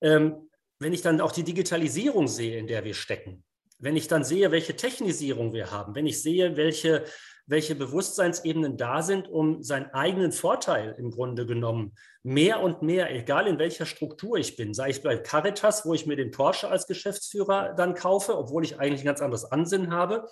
[0.00, 3.42] Ähm, wenn ich dann auch die Digitalisierung sehe, in der wir stecken,
[3.78, 7.04] wenn ich dann sehe, welche Technisierung wir haben, wenn ich sehe, welche
[7.48, 13.46] welche Bewusstseinsebenen da sind, um seinen eigenen Vorteil im Grunde genommen mehr und mehr, egal
[13.46, 16.86] in welcher Struktur ich bin, sei ich bei Caritas, wo ich mir den Porsche als
[16.86, 20.28] Geschäftsführer dann kaufe, obwohl ich eigentlich ein ganz anderes Ansinnen habe,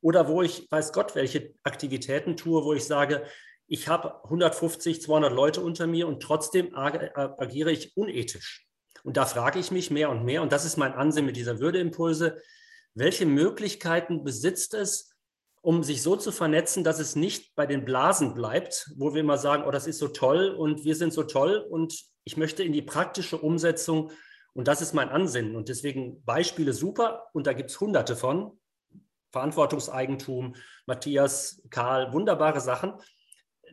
[0.00, 3.24] oder wo ich, weiß Gott, welche Aktivitäten tue, wo ich sage,
[3.66, 8.63] ich habe 150, 200 Leute unter mir und trotzdem agiere ich unethisch.
[9.04, 11.60] Und da frage ich mich mehr und mehr, und das ist mein Ansinnen mit dieser
[11.60, 12.40] Würdeimpulse,
[12.94, 15.14] welche Möglichkeiten besitzt es,
[15.60, 19.38] um sich so zu vernetzen, dass es nicht bei den Blasen bleibt, wo wir immer
[19.38, 22.72] sagen, oh, das ist so toll und wir sind so toll und ich möchte in
[22.72, 24.10] die praktische Umsetzung
[24.54, 25.56] und das ist mein Ansinnen.
[25.56, 28.58] Und deswegen Beispiele super und da gibt es hunderte von.
[29.32, 30.54] Verantwortungseigentum,
[30.86, 32.94] Matthias, Karl, wunderbare Sachen.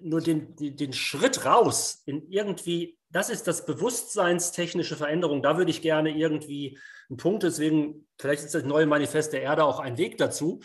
[0.02, 5.41] Nur den, den Schritt raus in irgendwie, das ist das bewusstseinstechnische Veränderung.
[5.41, 9.63] Da würde ich gerne irgendwie einen Punkt, deswegen, vielleicht ist das neue Manifest der Erde
[9.63, 10.62] auch ein Weg dazu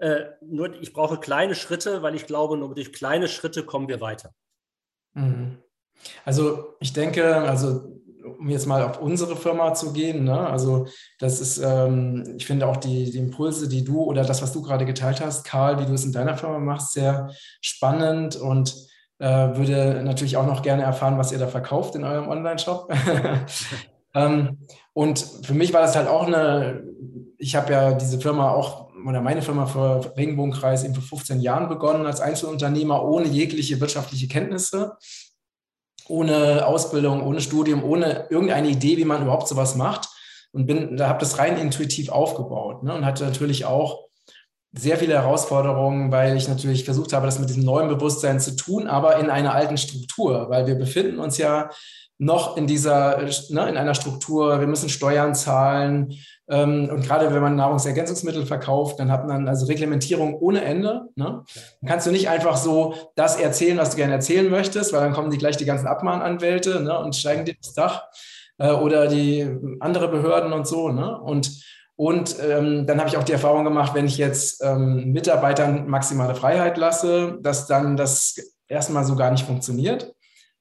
[0.00, 4.00] äh, nur ich brauche kleine Schritte, weil ich glaube, nur durch kleine Schritte kommen wir
[4.00, 4.32] weiter.
[5.12, 5.58] Mhm.
[6.24, 8.00] Also ich denke, also
[8.38, 10.48] um jetzt mal auf unsere Firma zu gehen, ne?
[10.48, 10.86] also
[11.18, 14.62] das ist, ähm, ich finde auch die, die Impulse, die du oder das, was du
[14.62, 18.74] gerade geteilt hast, Karl, wie du es in deiner Firma machst, sehr spannend und
[19.26, 22.92] würde natürlich auch noch gerne erfahren, was ihr da verkauft in eurem Online-Shop.
[24.14, 24.58] ähm,
[24.92, 26.82] und für mich war das halt auch eine,
[27.38, 31.68] ich habe ja diese Firma auch oder meine Firma für Regenbogenkreis eben vor 15 Jahren
[31.68, 34.96] begonnen als Einzelunternehmer ohne jegliche wirtschaftliche Kenntnisse,
[36.08, 40.08] ohne Ausbildung, ohne Studium, ohne irgendeine Idee, wie man überhaupt sowas macht
[40.52, 44.09] und bin, da habe das rein intuitiv aufgebaut ne, und hatte natürlich auch
[44.72, 48.86] sehr viele Herausforderungen, weil ich natürlich versucht habe, das mit diesem neuen Bewusstsein zu tun,
[48.86, 51.70] aber in einer alten Struktur, weil wir befinden uns ja
[52.18, 56.14] noch in dieser, ne, in einer Struktur, wir müssen Steuern zahlen,
[56.50, 61.08] ähm, und gerade wenn man Nahrungsergänzungsmittel verkauft, dann hat man also Reglementierung ohne Ende.
[61.14, 61.44] Ne?
[61.80, 65.12] Dann kannst du nicht einfach so das erzählen, was du gerne erzählen möchtest, weil dann
[65.12, 68.02] kommen die gleich die ganzen Abmahnanwälte ne, und steigen dir das Dach
[68.58, 70.88] äh, oder die andere Behörden und so.
[70.88, 71.20] Ne?
[71.20, 71.62] Und
[72.00, 76.34] und ähm, dann habe ich auch die Erfahrung gemacht, wenn ich jetzt ähm, Mitarbeitern maximale
[76.34, 78.36] Freiheit lasse, dass dann das
[78.68, 80.14] erstmal so gar nicht funktioniert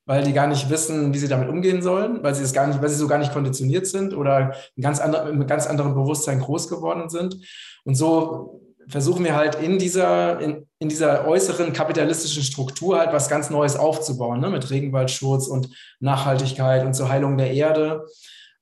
[0.06, 2.82] weil die gar nicht wissen, wie sie damit umgehen sollen, weil sie es gar nicht,
[2.82, 6.40] weil sie so gar nicht konditioniert sind oder ein ganz andere, mit ganz anderem Bewusstsein
[6.40, 7.38] groß geworden sind.
[7.84, 13.30] Und so versuchen wir halt in dieser, in, in dieser äußeren kapitalistischen Struktur halt was
[13.30, 14.50] ganz Neues aufzubauen, ne?
[14.50, 18.08] mit Regenwaldschutz und Nachhaltigkeit und zur Heilung der Erde.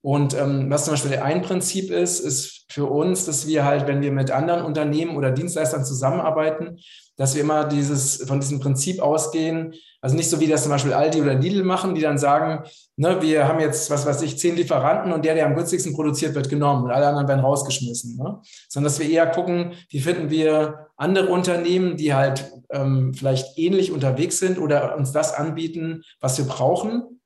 [0.07, 4.01] Und ähm, was zum Beispiel ein Prinzip ist, ist für uns, dass wir halt, wenn
[4.01, 6.79] wir mit anderen Unternehmen oder Dienstleistern zusammenarbeiten,
[7.17, 10.93] dass wir immer dieses, von diesem Prinzip ausgehen, also nicht so wie das zum Beispiel
[10.93, 12.63] Aldi oder Lidl machen, die dann sagen,
[12.95, 16.35] ne, wir haben jetzt, was weiß ich, zehn Lieferanten und der, der am günstigsten produziert
[16.35, 18.15] wird, genommen und alle anderen werden rausgeschmissen.
[18.15, 18.39] Ne?
[18.69, 23.91] Sondern dass wir eher gucken, wie finden wir andere Unternehmen, die halt ähm, vielleicht ähnlich
[23.91, 27.16] unterwegs sind oder uns das anbieten, was wir brauchen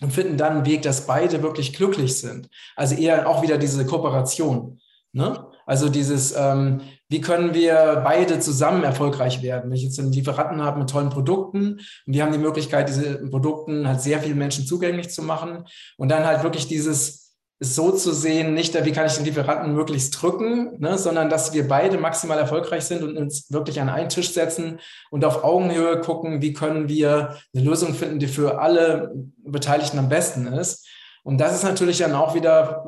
[0.00, 2.48] und finden dann einen Weg, dass beide wirklich glücklich sind.
[2.76, 4.80] Also eher auch wieder diese Kooperation.
[5.12, 5.46] Ne?
[5.66, 9.70] Also dieses, ähm, wie können wir beide zusammen erfolgreich werden?
[9.70, 13.18] Wenn ich jetzt einen Lieferanten habe mit tollen Produkten und die haben die Möglichkeit, diese
[13.28, 15.64] Produkten halt sehr vielen Menschen zugänglich zu machen
[15.96, 17.19] und dann halt wirklich dieses
[17.62, 21.68] so zu sehen, nicht, wie kann ich den Lieferanten möglichst drücken, ne, sondern dass wir
[21.68, 26.40] beide maximal erfolgreich sind und uns wirklich an einen Tisch setzen und auf Augenhöhe gucken,
[26.40, 29.12] wie können wir eine Lösung finden, die für alle
[29.44, 30.86] Beteiligten am besten ist.
[31.22, 32.86] Und das ist natürlich dann auch wieder,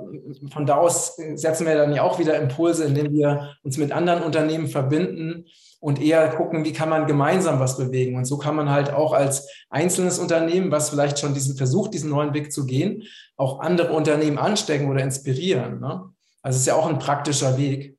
[0.51, 4.23] von da aus setzen wir dann ja auch wieder Impulse, indem wir uns mit anderen
[4.23, 5.45] Unternehmen verbinden
[5.81, 8.17] und eher gucken, wie kann man gemeinsam was bewegen.
[8.17, 12.09] Und so kann man halt auch als einzelnes Unternehmen, was vielleicht schon diesen versucht, diesen
[12.09, 13.03] neuen Weg zu gehen,
[13.37, 15.81] auch andere Unternehmen anstecken oder inspirieren.
[15.81, 16.13] Ne?
[16.43, 17.99] Also es ist ja auch ein praktischer Weg.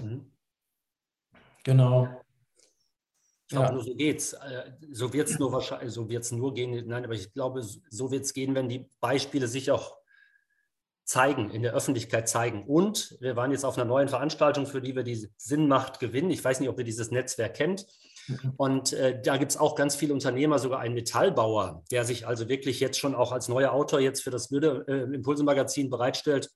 [0.00, 0.32] Mhm.
[1.64, 2.08] Genau.
[3.42, 3.72] Ich glaube, ja.
[3.72, 4.32] nur so geht's.
[4.32, 6.86] Äh, so wird es nur wahrscheinlich, so wird es nur gehen.
[6.86, 9.96] Nein, aber ich glaube, so wird es gehen, wenn die Beispiele sich auch
[11.04, 12.64] zeigen, in der Öffentlichkeit zeigen.
[12.64, 16.30] Und wir waren jetzt auf einer neuen Veranstaltung, für die wir die Sinnmacht gewinnen.
[16.30, 17.86] Ich weiß nicht, ob ihr dieses Netzwerk kennt.
[18.28, 18.52] Mhm.
[18.56, 22.48] Und äh, da gibt es auch ganz viele Unternehmer, sogar einen Metallbauer, der sich also
[22.48, 26.50] wirklich jetzt schon auch als neuer Autor jetzt für das Würde äh, Impulse-Magazin bereitstellt.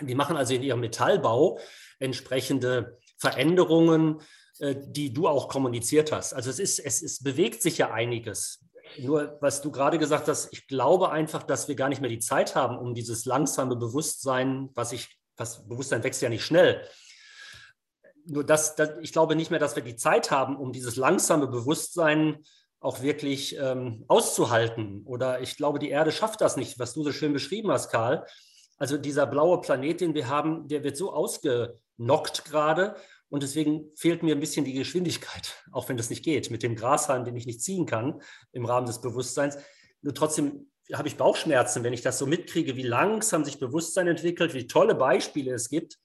[0.00, 1.58] Die machen also in ihrem Metallbau
[1.98, 4.20] entsprechende Veränderungen,
[4.58, 6.32] äh, die du auch kommuniziert hast.
[6.32, 8.60] Also es ist, es, es bewegt sich ja einiges.
[8.98, 12.20] Nur, was du gerade gesagt hast, ich glaube einfach, dass wir gar nicht mehr die
[12.20, 16.86] Zeit haben, um dieses langsame Bewusstsein, was ich, das Bewusstsein wächst ja nicht schnell.
[18.26, 21.46] Nur das, das, ich glaube nicht mehr, dass wir die Zeit haben, um dieses langsame
[21.46, 22.38] Bewusstsein
[22.80, 25.02] auch wirklich ähm, auszuhalten.
[25.06, 28.26] Oder ich glaube, die Erde schafft das nicht, was du so schön beschrieben hast, Karl.
[28.76, 32.96] Also dieser blaue Planet, den wir haben, der wird so ausgenockt gerade.
[33.30, 36.76] Und deswegen fehlt mir ein bisschen die Geschwindigkeit, auch wenn das nicht geht, mit dem
[36.76, 38.20] Grashalm, den ich nicht ziehen kann
[38.52, 39.56] im Rahmen des Bewusstseins.
[40.02, 44.52] Nur trotzdem habe ich Bauchschmerzen, wenn ich das so mitkriege, wie langsam sich Bewusstsein entwickelt,
[44.52, 45.98] wie tolle Beispiele es gibt.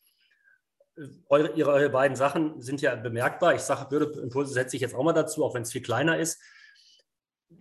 [1.30, 3.56] Eure, ihre, beiden Sachen sind ja bemerkbar.
[3.56, 6.18] Ich sage, würde Impulse setze ich jetzt auch mal dazu, auch wenn es viel kleiner
[6.18, 6.40] ist.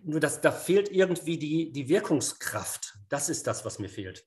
[0.03, 2.97] Nur das, da fehlt irgendwie die, die Wirkungskraft.
[3.07, 4.25] Das ist das, was mir fehlt.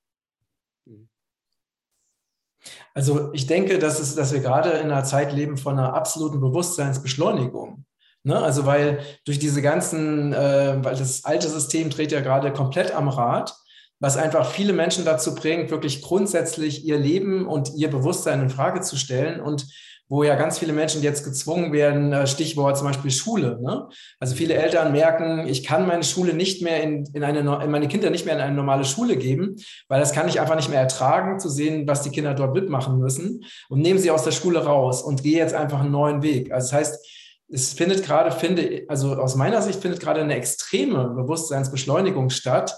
[2.93, 6.39] Also ich denke, dass, es, dass wir gerade in einer Zeit leben von einer absoluten
[6.39, 7.85] Bewusstseinsbeschleunigung.
[8.23, 8.39] Ne?
[8.39, 13.09] Also weil durch diese ganzen, äh, weil das alte System dreht ja gerade komplett am
[13.09, 13.55] Rad,
[14.03, 18.81] was einfach viele Menschen dazu bringt, wirklich grundsätzlich ihr Leben und ihr Bewusstsein in Frage
[18.81, 19.65] zu stellen und
[20.09, 23.61] wo ja ganz viele Menschen jetzt gezwungen werden, äh, Stichwort zum Beispiel Schule.
[23.61, 23.87] Ne?
[24.19, 27.87] Also viele Eltern merken, ich kann meine Schule nicht mehr in, in eine, in meine
[27.87, 29.55] Kinder nicht mehr in eine normale Schule geben,
[29.87, 32.99] weil das kann ich einfach nicht mehr ertragen, zu sehen, was die Kinder dort mitmachen
[32.99, 36.51] müssen und nehmen sie aus der Schule raus und gehe jetzt einfach einen neuen Weg.
[36.51, 37.07] Also das heißt,
[37.47, 42.75] es findet gerade, finde, also aus meiner Sicht findet gerade eine extreme Bewusstseinsbeschleunigung statt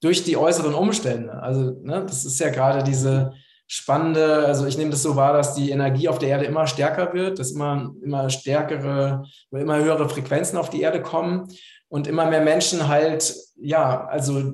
[0.00, 1.32] durch die äußeren Umstände.
[1.32, 3.32] Also ne, das ist ja gerade diese
[3.66, 7.12] spannende, also ich nehme das so wahr, dass die Energie auf der Erde immer stärker
[7.12, 11.48] wird, dass immer, immer stärkere immer höhere Frequenzen auf die Erde kommen
[11.88, 14.52] und immer mehr Menschen halt, ja, also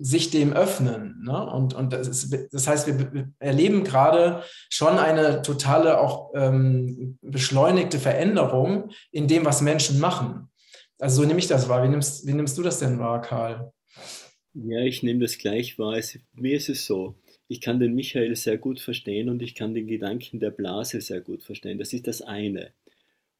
[0.00, 1.22] sich dem öffnen.
[1.24, 1.50] Ne?
[1.50, 7.98] Und, und das, ist, das heißt, wir erleben gerade schon eine totale, auch ähm, beschleunigte
[7.98, 10.48] Veränderung in dem, was Menschen machen.
[11.00, 11.82] Also so nehme ich das wahr.
[11.82, 13.72] Wie nimmst, wie nimmst du das denn wahr, Karl?
[14.64, 15.96] Ja, ich nehme das gleich wahr.
[15.96, 17.14] Es, mir ist es so
[17.48, 21.22] ich kann den Michael sehr gut verstehen und ich kann den Gedanken der Blase sehr
[21.22, 21.78] gut verstehen.
[21.78, 22.72] Das ist das eine.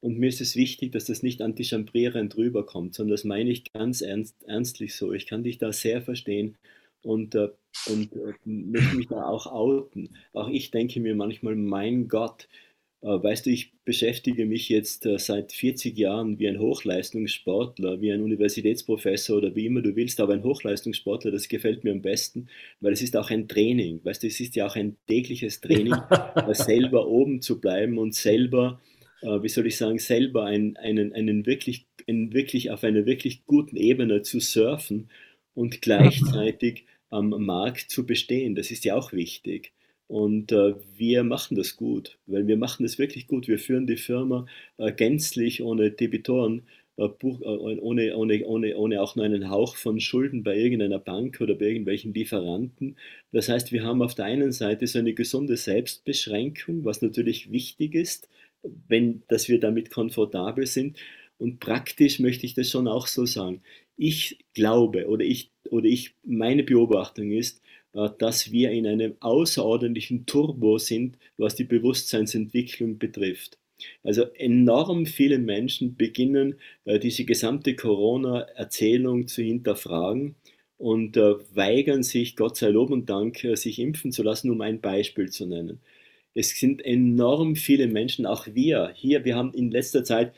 [0.01, 4.01] Und mir ist es wichtig, dass das nicht antichambrierend rüberkommt, sondern das meine ich ganz
[4.01, 5.13] ernst, ernstlich so.
[5.13, 6.57] Ich kann dich da sehr verstehen
[7.03, 7.49] und, äh,
[7.87, 10.17] und äh, möchte mich da auch outen.
[10.33, 12.49] Auch ich denke mir manchmal, mein Gott,
[13.01, 18.23] weißt du, ich beschäftige mich jetzt äh, seit 40 Jahren wie ein Hochleistungssportler, wie ein
[18.23, 22.49] Universitätsprofessor oder wie immer du willst, aber ein Hochleistungssportler, das gefällt mir am besten,
[22.81, 24.01] weil es ist auch ein Training.
[24.05, 25.95] Weißt du, es ist ja auch ein tägliches Training,
[26.53, 28.81] selber oben zu bleiben und selber,
[29.23, 33.47] äh, wie soll ich sagen, selber einen, einen, einen wirklich, einen wirklich auf einer wirklich
[33.47, 35.09] guten Ebene zu surfen
[35.55, 38.57] und gleichzeitig am Markt zu bestehen.
[38.57, 39.73] Das ist ja auch wichtig.
[40.09, 43.47] Und äh, wir machen das gut, weil wir machen das wirklich gut.
[43.47, 44.47] Wir führen die Firma
[44.79, 46.63] äh, gänzlich ohne Debitoren,
[46.97, 51.41] äh, äh, ohne, ohne, ohne, ohne auch nur einen Hauch von Schulden bei irgendeiner Bank
[51.43, 52.97] oder bei irgendwelchen Lieferanten.
[53.33, 57.95] Das heißt, wir haben auf der einen Seite so eine gesunde Selbstbeschränkung, was natürlich wichtig
[57.95, 58.31] ist,
[58.63, 60.99] wenn, dass wir damit komfortabel sind.
[61.39, 63.63] Und praktisch möchte ich das schon auch so sagen.
[63.97, 70.79] Ich glaube oder ich, oder ich, meine Beobachtung ist, dass wir in einem außerordentlichen Turbo
[70.79, 73.59] sind, was die Bewusstseinsentwicklung betrifft.
[74.03, 80.35] Also enorm viele Menschen beginnen äh, diese gesamte Corona-Erzählung zu hinterfragen
[80.79, 84.81] und äh, weigern sich, Gott sei Lob und Dank, sich impfen zu lassen, um ein
[84.81, 85.81] Beispiel zu nennen.
[86.35, 90.33] Es sind enorm viele Menschen, auch wir hier, wir haben in letzter Zeit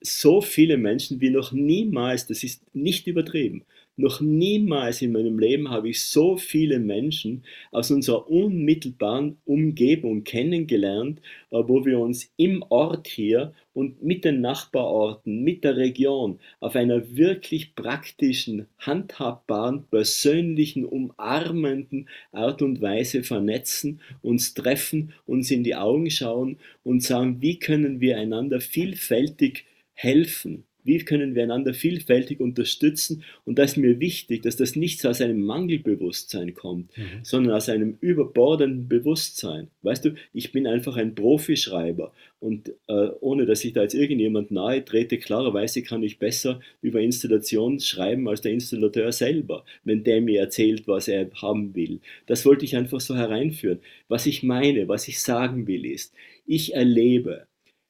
[0.00, 3.64] so viele Menschen wie noch niemals, das ist nicht übertrieben,
[3.98, 11.20] noch niemals in meinem Leben habe ich so viele Menschen aus unserer unmittelbaren Umgebung kennengelernt,
[11.50, 16.76] äh, wo wir uns im Ort hier und mit den Nachbarorten, mit der Region auf
[16.76, 25.74] einer wirklich praktischen, handhabbaren, persönlichen, umarmenden Art und Weise vernetzen, uns treffen, uns in die
[25.74, 32.40] Augen schauen und sagen, wie können wir einander vielfältig helfen wie können wir einander vielfältig
[32.40, 33.24] unterstützen?
[33.44, 37.24] Und da ist mir wichtig, dass das nicht aus einem Mangelbewusstsein kommt, mhm.
[37.24, 39.68] sondern aus einem überbordenden Bewusstsein.
[39.82, 44.50] Weißt du, ich bin einfach ein Profischreiber und äh, ohne dass ich da jetzt irgendjemand
[44.50, 50.20] nahe trete, klarerweise kann ich besser über Installation schreiben als der Installateur selber, wenn der
[50.20, 52.00] mir erzählt, was er haben will.
[52.26, 53.80] Das wollte ich einfach so hereinführen.
[54.08, 56.14] Was ich meine, was ich sagen will, ist,
[56.46, 57.46] ich erlebe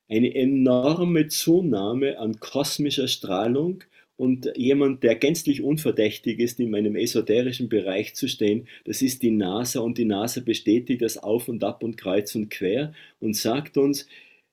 [0.09, 3.83] eine enorme Zunahme an kosmischer Strahlung
[4.17, 9.31] und jemand, der gänzlich unverdächtig ist, in meinem esoterischen Bereich zu stehen, das ist die
[9.31, 13.77] NASA und die NASA bestätigt das auf und ab und kreuz und quer und sagt
[13.77, 14.09] uns,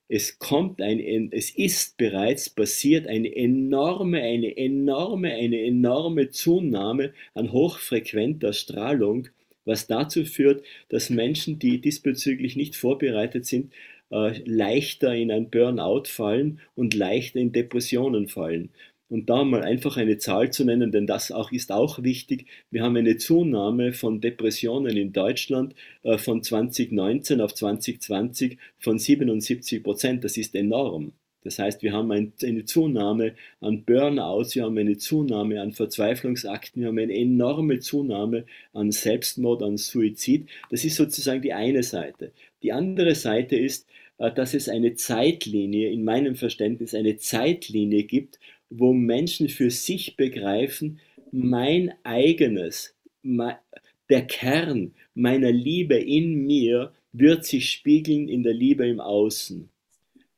[0.09, 7.51] es kommt ein, es ist bereits passiert eine enorme, eine enorme, eine enorme Zunahme an
[7.51, 9.29] hochfrequenter Strahlung,
[9.65, 13.71] was dazu führt, dass Menschen, die diesbezüglich nicht vorbereitet sind,
[14.13, 18.69] äh, leichter in ein Burnout fallen und leichter in Depressionen fallen.
[19.09, 22.47] Und da mal einfach eine Zahl zu nennen, denn das auch ist auch wichtig.
[22.71, 29.83] Wir haben eine Zunahme von Depressionen in Deutschland äh, von 2019 auf 2020 von 77
[29.83, 30.23] Prozent.
[30.23, 31.13] Das ist enorm.
[31.43, 36.87] Das heißt, wir haben eine Zunahme an Burnouts, wir haben eine Zunahme an Verzweiflungsakten, wir
[36.87, 40.49] haben eine enorme Zunahme an Selbstmord, an Suizid.
[40.69, 42.31] Das ist sozusagen die eine Seite.
[42.61, 43.87] Die andere Seite ist,
[44.31, 50.99] dass es eine Zeitlinie, in meinem Verständnis eine Zeitlinie gibt, wo Menschen für sich begreifen,
[51.31, 58.99] mein eigenes, der Kern meiner Liebe in mir wird sich spiegeln in der Liebe im
[58.99, 59.69] Außen.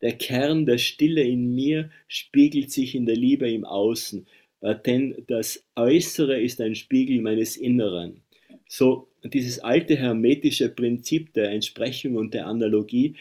[0.02, 4.28] Der Kern der Stille in mir spiegelt sich in der Liebe im Außen,
[4.62, 8.22] äh, denn das Äußere ist ein Spiegel meines Inneren.
[8.68, 13.16] So dieses alte hermetische Prinzip der Entsprechung und der Analogie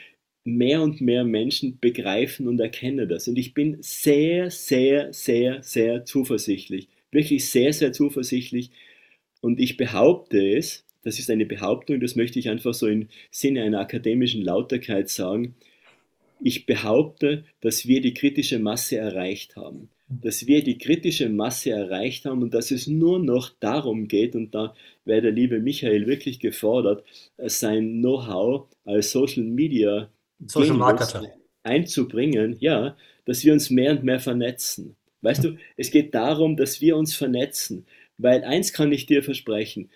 [0.44, 3.26] mehr und mehr Menschen begreifen und erkennen das.
[3.28, 6.88] Und ich bin sehr, sehr, sehr, sehr zuversichtlich.
[7.10, 8.70] Wirklich sehr, sehr zuversichtlich.
[9.40, 13.62] Und ich behaupte es, das ist eine Behauptung, das möchte ich einfach so im Sinne
[13.62, 15.54] einer akademischen Lauterkeit sagen.
[16.42, 19.88] Ich behaupte, dass wir die kritische Masse erreicht haben.
[20.08, 24.54] Dass wir die kritische Masse erreicht haben und dass es nur noch darum geht, und
[24.54, 24.74] da
[25.06, 27.04] wäre der liebe Michael wirklich gefordert,
[27.38, 30.10] sein Know-how als Social Media
[30.46, 31.22] Social Marketer.
[31.62, 34.96] einzubringen, ja, dass wir uns mehr und mehr vernetzen.
[35.22, 37.86] Weißt du, es geht darum, dass wir uns vernetzen,
[38.18, 39.90] weil eins kann ich dir versprechen,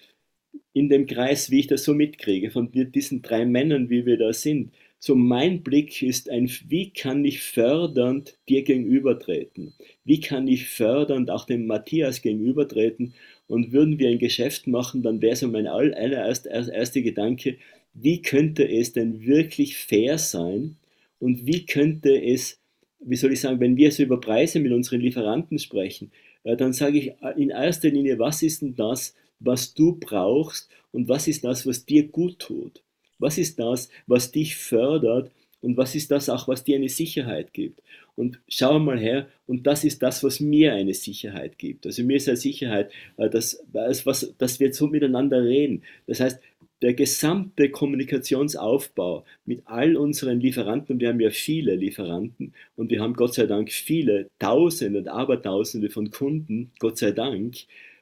[0.73, 4.33] in dem Kreis, wie ich das so mitkriege, von diesen drei Männern, wie wir da
[4.33, 9.75] sind, so mein Blick ist ein, wie kann ich fördernd dir gegenübertreten?
[10.05, 13.15] Wie kann ich fördernd auch dem Matthias gegenübertreten?
[13.47, 17.59] Und würden wir ein Geschäft machen, dann wäre so mein allererster erster Gedanke,
[18.03, 20.77] wie könnte es denn wirklich fair sein
[21.19, 22.61] und wie könnte es,
[23.01, 26.11] wie soll ich sagen, wenn wir so über Preise mit unseren Lieferanten sprechen,
[26.45, 30.69] äh, dann sage ich äh, in erster Linie, was ist denn das, was du brauchst
[30.93, 32.83] und was ist das, was dir gut tut?
[33.19, 37.53] Was ist das, was dich fördert und was ist das auch, was dir eine Sicherheit
[37.53, 37.83] gibt?
[38.15, 41.87] Und schau mal her, und das ist das, was mir eine Sicherheit gibt.
[41.87, 44.05] Also mir ist eine Sicherheit, äh, dass, dass,
[44.37, 45.83] dass wir so miteinander reden.
[46.07, 46.41] Das heißt,
[46.83, 53.15] der gesamte Kommunikationsaufbau mit all unseren Lieferanten, wir haben ja viele Lieferanten und wir haben
[53.15, 57.57] Gott sei Dank viele Tausende und Abertausende von Kunden, Gott sei Dank,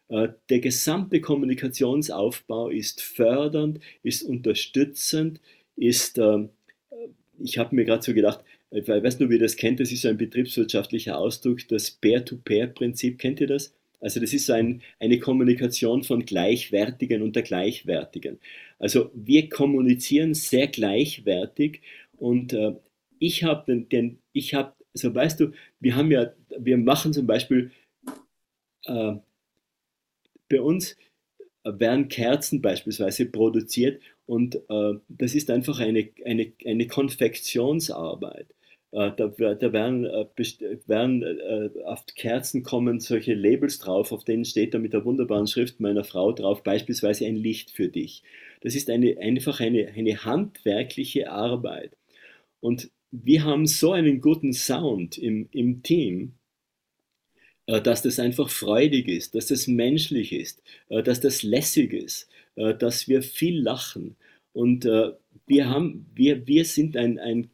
[0.08, 5.40] äh, der gesamte Kommunikationsaufbau ist fördernd, ist unterstützend,
[5.76, 6.50] ist, ähm,
[7.38, 10.02] ich habe mir gerade so gedacht, ich weiß nur, wie ihr das kennt, das ist
[10.02, 13.72] so ein betriebswirtschaftlicher Ausdruck, das Peer-to-Peer-Prinzip, kennt ihr das?
[14.00, 18.38] Also das ist ein, eine Kommunikation von Gleichwertigen unter Gleichwertigen.
[18.78, 21.80] Also wir kommunizieren sehr gleichwertig
[22.16, 22.74] und äh,
[23.18, 27.26] ich habe den, den, ich habe, so weißt du, wir haben ja, wir machen zum
[27.26, 27.70] Beispiel
[28.84, 29.14] äh,
[30.48, 30.96] bei uns
[31.64, 38.46] werden Kerzen beispielsweise produziert und äh, das ist einfach eine, eine, eine Konfektionsarbeit.
[38.96, 40.24] Äh, da, da werden, äh,
[40.86, 45.46] werden äh, auf Kerzen kommen solche Labels drauf, auf denen steht da mit der wunderbaren
[45.46, 48.22] Schrift meiner Frau drauf, beispielsweise ein Licht für dich.
[48.62, 51.94] Das ist eine, einfach eine, eine handwerkliche Arbeit.
[52.60, 56.32] Und wir haben so einen guten Sound im, im Team,
[57.66, 63.22] dass das einfach freudig ist, dass das menschlich ist, dass das lässig ist, dass wir
[63.22, 64.16] viel lachen.
[64.52, 64.84] Und
[65.46, 67.50] wir, haben, wir, wir sind ein, ein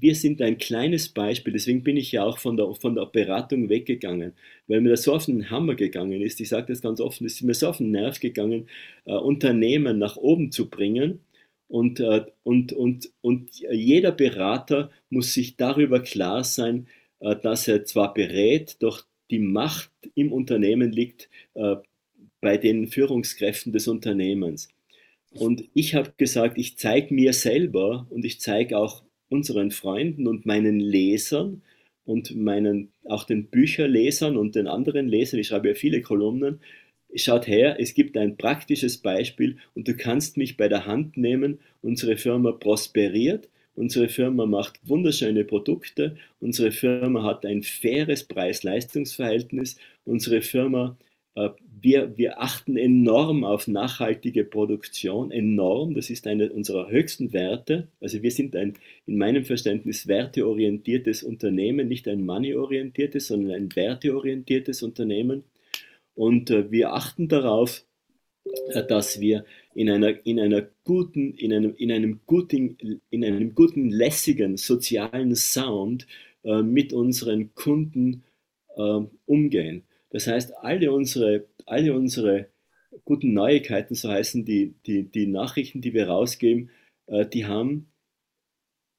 [0.00, 3.68] wir sind ein kleines Beispiel, deswegen bin ich ja auch von der, von der Beratung
[3.68, 4.32] weggegangen,
[4.66, 6.40] weil mir das so auf den Hammer gegangen ist.
[6.40, 8.68] Ich sage das ganz offen, es ist mir so auf den Nerv gegangen,
[9.04, 11.20] äh, Unternehmen nach oben zu bringen.
[11.68, 16.86] Und, äh, und, und, und jeder Berater muss sich darüber klar sein,
[17.20, 21.76] äh, dass er zwar berät, doch die Macht im Unternehmen liegt äh,
[22.40, 24.68] bei den Führungskräften des Unternehmens.
[25.30, 29.02] Und ich habe gesagt, ich zeige mir selber und ich zeige auch
[29.32, 31.62] unseren Freunden und meinen Lesern
[32.04, 36.60] und meinen, auch den Bücherlesern und den anderen Lesern, ich schreibe ja viele Kolumnen,
[37.14, 41.58] schaut her, es gibt ein praktisches Beispiel und du kannst mich bei der Hand nehmen.
[41.82, 46.16] Unsere Firma prosperiert Unsere Firma macht wunderschöne Produkte.
[46.40, 49.76] Unsere Firma hat ein faires Preis-Leistungs-Verhältnis.
[50.04, 50.96] Unsere Firma
[51.34, 55.94] wir, wir achten enorm auf nachhaltige Produktion, enorm.
[55.94, 57.88] Das ist einer unserer höchsten Werte.
[58.00, 58.74] Also wir sind ein,
[59.06, 65.44] in meinem Verständnis, werteorientiertes Unternehmen, nicht ein money-orientiertes, sondern ein werteorientiertes Unternehmen.
[66.14, 67.84] Und äh, wir achten darauf,
[68.68, 73.54] äh, dass wir in einer, in einer guten, in einem, in einem guten, in einem
[73.54, 76.06] guten, lässigen sozialen Sound
[76.44, 78.22] äh, mit unseren Kunden
[78.76, 79.84] äh, umgehen.
[80.12, 82.48] Das heißt, alle unsere, alle unsere
[83.04, 86.70] guten Neuigkeiten, so heißen die, die, die Nachrichten, die wir rausgeben,
[87.06, 87.88] äh, die haben,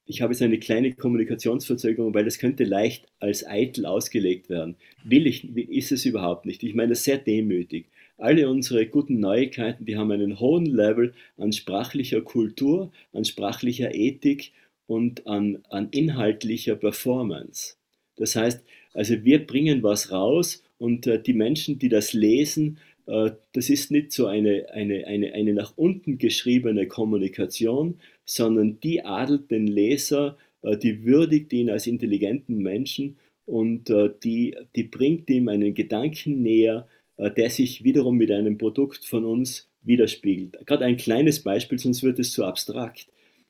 [0.05, 4.75] ich habe jetzt eine kleine Kommunikationsverzögerung, weil das könnte leicht als eitel ausgelegt werden.
[5.05, 6.63] Will ich, ist es überhaupt nicht.
[6.63, 7.85] Ich meine das sehr demütig.
[8.17, 14.51] Alle unsere guten Neuigkeiten, die haben einen hohen Level an sprachlicher Kultur, an sprachlicher Ethik
[14.87, 17.75] und an, an inhaltlicher Performance.
[18.15, 22.77] Das heißt, also wir bringen was raus und äh, die Menschen, die das lesen,
[23.07, 29.05] äh, das ist nicht so eine, eine, eine, eine nach unten geschriebene Kommunikation, sondern die
[29.05, 33.15] adelt den Leser, äh, die würdigt ihn als intelligenten Menschen
[33.45, 38.57] und äh, die, die bringt ihm einen Gedanken näher, äh, der sich wiederum mit einem
[38.57, 40.65] Produkt von uns widerspiegelt.
[40.65, 43.07] Gerade ein kleines Beispiel, sonst wird es zu abstrakt.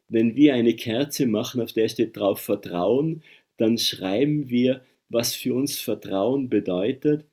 [0.08, 3.24] Wenn wir eine Kerze machen, auf der steht drauf Vertrauen,
[3.58, 7.26] dann schreiben wir was für uns Vertrauen bedeutet.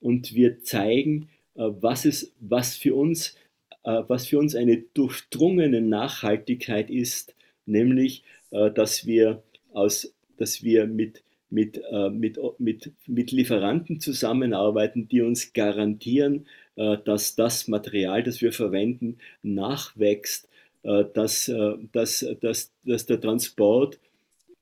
[0.00, 3.36] Und wir zeigen, äh, was, es, was, für uns,
[3.84, 7.34] äh, was für uns eine durchdrungene Nachhaltigkeit ist,
[7.66, 9.42] nämlich, äh, dass wir,
[9.72, 16.46] aus, dass wir mit, mit, mit, mit, mit Lieferanten zusammenarbeiten, die uns garantieren,
[16.76, 20.48] dass das Material, das wir verwenden, nachwächst,
[20.84, 21.52] dass,
[21.92, 23.98] dass, dass, dass der Transport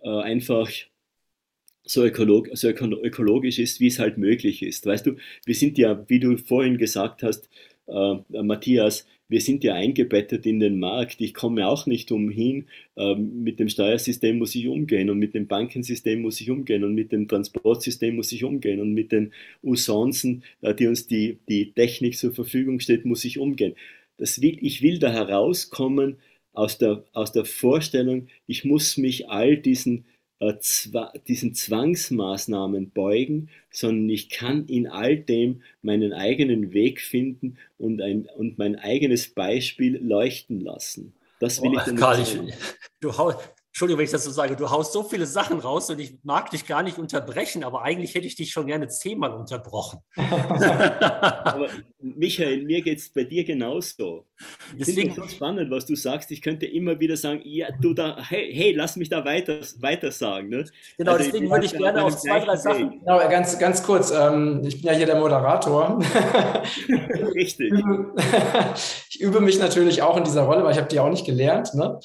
[0.00, 0.70] einfach
[1.88, 4.86] so, ökolog, so ökologisch ist, wie es halt möglich ist.
[4.86, 7.48] Weißt du, wir sind ja, wie du vorhin gesagt hast,
[7.86, 11.20] äh, Matthias, wir sind ja eingebettet in den Markt.
[11.20, 12.66] Ich komme auch nicht umhin.
[12.96, 16.94] Äh, mit dem Steuersystem muss ich umgehen und mit dem Bankensystem muss ich umgehen und
[16.94, 19.32] mit dem Transportsystem muss ich umgehen und mit den
[19.62, 23.74] Usancen, äh, die uns die, die Technik zur Verfügung steht, muss ich umgehen.
[24.16, 26.16] Das will, ich will da herauskommen
[26.52, 30.06] aus der, aus der Vorstellung, ich muss mich all diesen
[31.26, 38.28] diesen Zwangsmaßnahmen beugen, sondern ich kann in all dem meinen eigenen Weg finden und, ein,
[38.36, 41.12] und mein eigenes Beispiel leuchten lassen.
[41.40, 42.36] Das will oh, ich damit Karl, ich,
[43.00, 43.12] du,
[43.70, 46.50] Entschuldigung, wenn ich das so sage, du haust so viele Sachen raus und ich mag
[46.50, 50.00] dich gar nicht unterbrechen, aber eigentlich hätte ich dich schon gerne zehnmal unterbrochen.
[50.16, 51.68] aber
[52.00, 54.26] Michael, mir geht es bei dir genauso.
[54.76, 56.30] Deswegen ist so spannend, was du sagst.
[56.30, 60.10] Ich könnte immer wieder sagen, ja, du da, hey, hey lass mich da weiter, weiter
[60.10, 60.48] sagen.
[60.48, 60.64] Ne?
[60.96, 63.00] Genau, also deswegen würde ich gerne auf zwei, drei Sachen.
[63.00, 65.98] Genau, ganz, ganz kurz, ähm, ich bin ja hier der Moderator.
[67.34, 67.72] Richtig.
[69.10, 71.74] ich übe mich natürlich auch in dieser Rolle, weil ich habe die auch nicht gelernt.
[71.74, 72.00] Ne?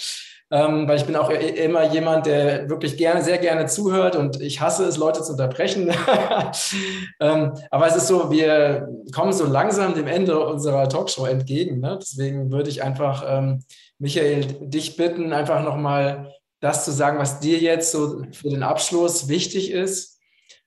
[0.52, 4.62] Ähm, weil ich bin auch immer jemand, der wirklich gerne, sehr gerne zuhört und ich
[4.62, 5.90] hasse es, Leute zu unterbrechen.
[7.20, 11.80] ähm, aber es ist so, wir kommen so langsam dem Ende unserer Talkshow entgegen.
[11.80, 11.98] Ne?
[12.00, 13.64] Deswegen würde ich einfach, ähm,
[13.98, 19.28] Michael, dich bitten, einfach nochmal das zu sagen, was dir jetzt so für den Abschluss
[19.28, 20.20] wichtig ist.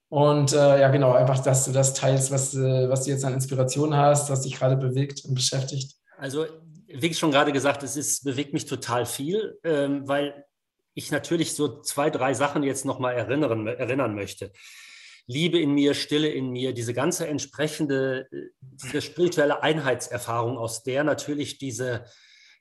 [0.08, 3.34] Und äh, ja, genau, einfach, dass du das teilst, was, äh, was du jetzt an
[3.34, 5.96] Inspiration hast, was dich gerade bewegt und beschäftigt.
[6.18, 6.46] Also
[7.02, 10.44] wie schon gerade gesagt, es ist, bewegt mich total viel, ähm, weil
[10.94, 14.52] ich natürlich so zwei, drei Sachen jetzt nochmal erinnern, erinnern möchte.
[15.26, 21.04] Liebe in mir, Stille in mir, diese ganze entsprechende, äh, diese spirituelle Einheitserfahrung, aus der
[21.04, 22.04] natürlich diese,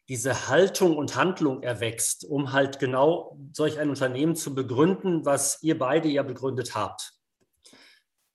[0.07, 5.77] diese Haltung und Handlung erwächst, um halt genau solch ein Unternehmen zu begründen, was ihr
[5.77, 7.14] beide ja begründet habt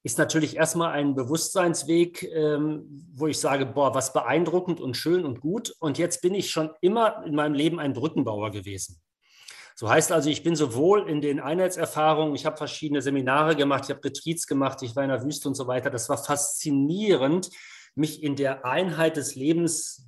[0.03, 5.41] ist natürlich erstmal ein Bewusstseinsweg, ähm, wo ich sage, boah, was beeindruckend und schön und
[5.41, 5.75] gut.
[5.79, 9.01] Und jetzt bin ich schon immer in meinem Leben ein Brückenbauer gewesen.
[9.75, 13.91] So heißt also, ich bin sowohl in den Einheitserfahrungen, ich habe verschiedene Seminare gemacht, ich
[13.91, 15.91] habe Retreats gemacht, ich war in der Wüste und so weiter.
[15.91, 17.51] Das war faszinierend,
[17.95, 20.07] mich in der Einheit des Lebens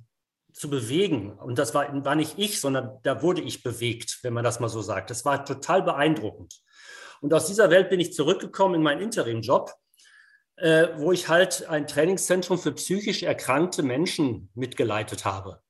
[0.53, 1.33] zu bewegen.
[1.39, 4.69] Und das war, war nicht ich, sondern da wurde ich bewegt, wenn man das mal
[4.69, 5.09] so sagt.
[5.09, 6.61] Das war total beeindruckend.
[7.21, 9.73] Und aus dieser Welt bin ich zurückgekommen in meinen Interim-Job
[10.57, 15.61] äh, wo ich halt ein Trainingszentrum für psychisch erkrankte Menschen mitgeleitet habe.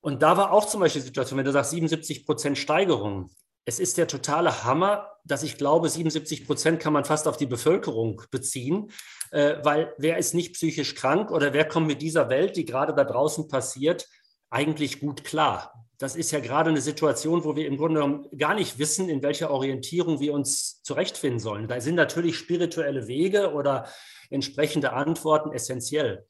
[0.00, 3.30] Und da war auch zum Beispiel die Situation, wenn du sagst 77 Prozent Steigerung.
[3.64, 7.46] Es ist der totale Hammer, dass ich glaube, 77 Prozent kann man fast auf die
[7.46, 8.90] Bevölkerung beziehen,
[9.30, 12.92] äh, weil wer ist nicht psychisch krank oder wer kommt mit dieser Welt, die gerade
[12.94, 14.08] da draußen passiert,
[14.50, 15.86] eigentlich gut klar?
[16.02, 19.22] Das ist ja gerade eine Situation, wo wir im Grunde genommen gar nicht wissen, in
[19.22, 21.68] welcher Orientierung wir uns zurechtfinden sollen.
[21.68, 23.88] Da sind natürlich spirituelle Wege oder
[24.28, 26.26] entsprechende Antworten essentiell.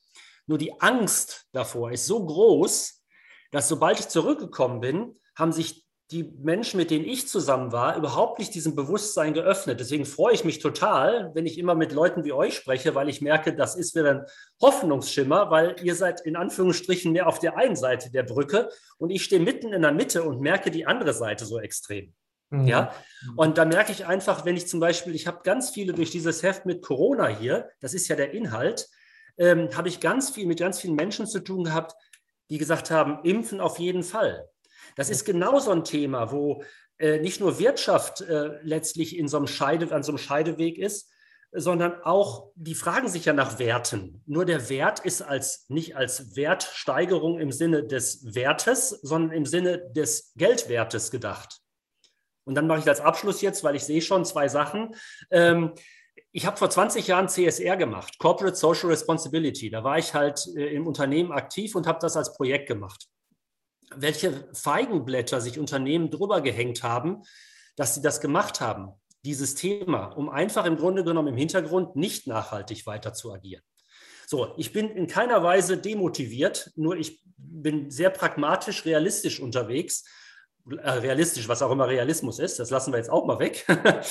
[0.47, 3.03] Nur die Angst davor ist so groß,
[3.51, 5.82] dass sobald ich zurückgekommen bin, haben sich
[6.13, 9.81] die Menschen, mit denen ich zusammen war, überhaupt nicht diesem Bewusstsein geöffnet.
[9.81, 13.23] Deswegen freue ich mich total, wenn ich immer mit Leuten wie euch spreche, weil ich
[13.23, 14.27] merke, das ist wieder ein
[14.61, 19.25] Hoffnungsschimmer, weil ihr seid in Anführungsstrichen mehr auf der einen Seite der Brücke und ich
[19.25, 22.13] stehe mitten in der Mitte und merke die andere Seite so extrem.
[22.51, 22.67] Mhm.
[22.67, 22.95] Ja,
[23.37, 26.43] und da merke ich einfach, wenn ich zum Beispiel, ich habe ganz viele durch dieses
[26.43, 28.89] Heft mit Corona hier, das ist ja der Inhalt,
[29.39, 31.95] ähm, habe ich ganz viel mit ganz vielen Menschen zu tun gehabt,
[32.51, 34.52] die gesagt haben, impfen auf jeden Fall.
[34.97, 36.63] Das ist genau so ein Thema, wo
[36.99, 41.11] äh, nicht nur Wirtschaft äh, letztlich in so einem Scheide, an so einem Scheideweg ist,
[41.53, 44.23] sondern auch, die fragen sich ja nach Werten.
[44.25, 49.91] Nur der Wert ist als, nicht als Wertsteigerung im Sinne des Wertes, sondern im Sinne
[49.91, 51.61] des Geldwertes gedacht.
[52.45, 54.95] Und dann mache ich als Abschluss jetzt, weil ich sehe schon zwei Sachen.
[55.31, 55.75] Ähm,
[56.33, 59.71] ich habe vor 20 Jahren CSR gemacht, Corporate Social Responsibility.
[59.71, 63.09] Da war ich halt äh, im Unternehmen aktiv und habe das als Projekt gemacht
[63.97, 67.23] welche Feigenblätter sich Unternehmen drüber gehängt haben,
[67.77, 68.93] dass sie das gemacht haben,
[69.25, 73.63] dieses Thema, um einfach im Grunde genommen im Hintergrund nicht nachhaltig weiter zu agieren.
[74.27, 80.05] So, ich bin in keiner Weise demotiviert, nur ich bin sehr pragmatisch, realistisch unterwegs.
[80.71, 83.67] Äh, realistisch, was auch immer Realismus ist, das lassen wir jetzt auch mal weg.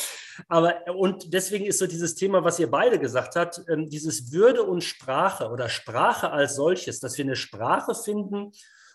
[0.50, 4.64] Aber und deswegen ist so dieses Thema, was ihr beide gesagt habt, ähm, dieses Würde
[4.64, 8.52] und Sprache oder Sprache als solches, dass wir eine Sprache finden,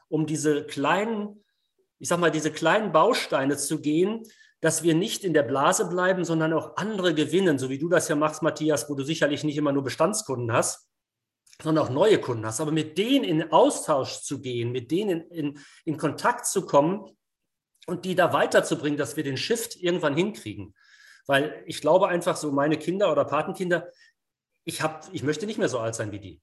[0.08, 1.44] um diese kleinen,
[1.98, 4.22] ich sag mal, diese kleinen Bausteine zu gehen,
[4.60, 8.08] dass wir nicht in der Blase bleiben, sondern auch andere gewinnen, so wie du das
[8.08, 10.88] ja machst, Matthias, wo du sicherlich nicht immer nur Bestandskunden hast,
[11.62, 12.60] sondern auch neue Kunden hast.
[12.60, 17.16] Aber mit denen in Austausch zu gehen, mit denen in, in, in Kontakt zu kommen
[17.86, 20.74] und die da weiterzubringen, dass wir den Shift irgendwann hinkriegen.
[21.26, 23.90] Weil ich glaube einfach so, meine Kinder oder Patenkinder,
[24.64, 26.40] ich, hab, ich möchte nicht mehr so alt sein wie die.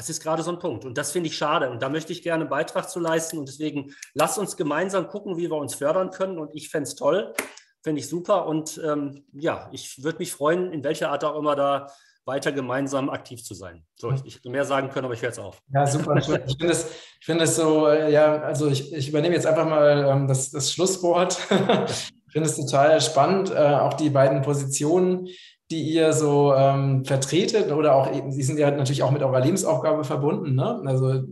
[0.00, 0.86] Das ist gerade so ein Punkt.
[0.86, 1.68] Und das finde ich schade.
[1.68, 3.36] Und da möchte ich gerne einen Beitrag zu leisten.
[3.36, 6.38] Und deswegen lass uns gemeinsam gucken, wie wir uns fördern können.
[6.38, 7.34] Und ich fände es toll,
[7.82, 8.46] fände ich super.
[8.46, 11.88] Und ähm, ja, ich würde mich freuen, in welcher Art auch immer da
[12.24, 13.84] weiter gemeinsam aktiv zu sein.
[13.94, 15.60] So, ich, ich hätte mehr sagen können, aber ich höre jetzt auf.
[15.70, 16.16] Ja, super.
[16.16, 16.86] Ich finde es,
[17.20, 20.72] find es so, äh, ja, also ich, ich übernehme jetzt einfach mal ähm, das, das
[20.72, 21.38] Schlusswort.
[21.50, 25.28] ich finde es total spannend, äh, auch die beiden Positionen,
[25.70, 29.40] die ihr so ähm, vertretet oder auch eben, sie sind ja natürlich auch mit eurer
[29.40, 30.54] Lebensaufgabe verbunden.
[30.54, 30.82] Ne?
[30.84, 31.22] Also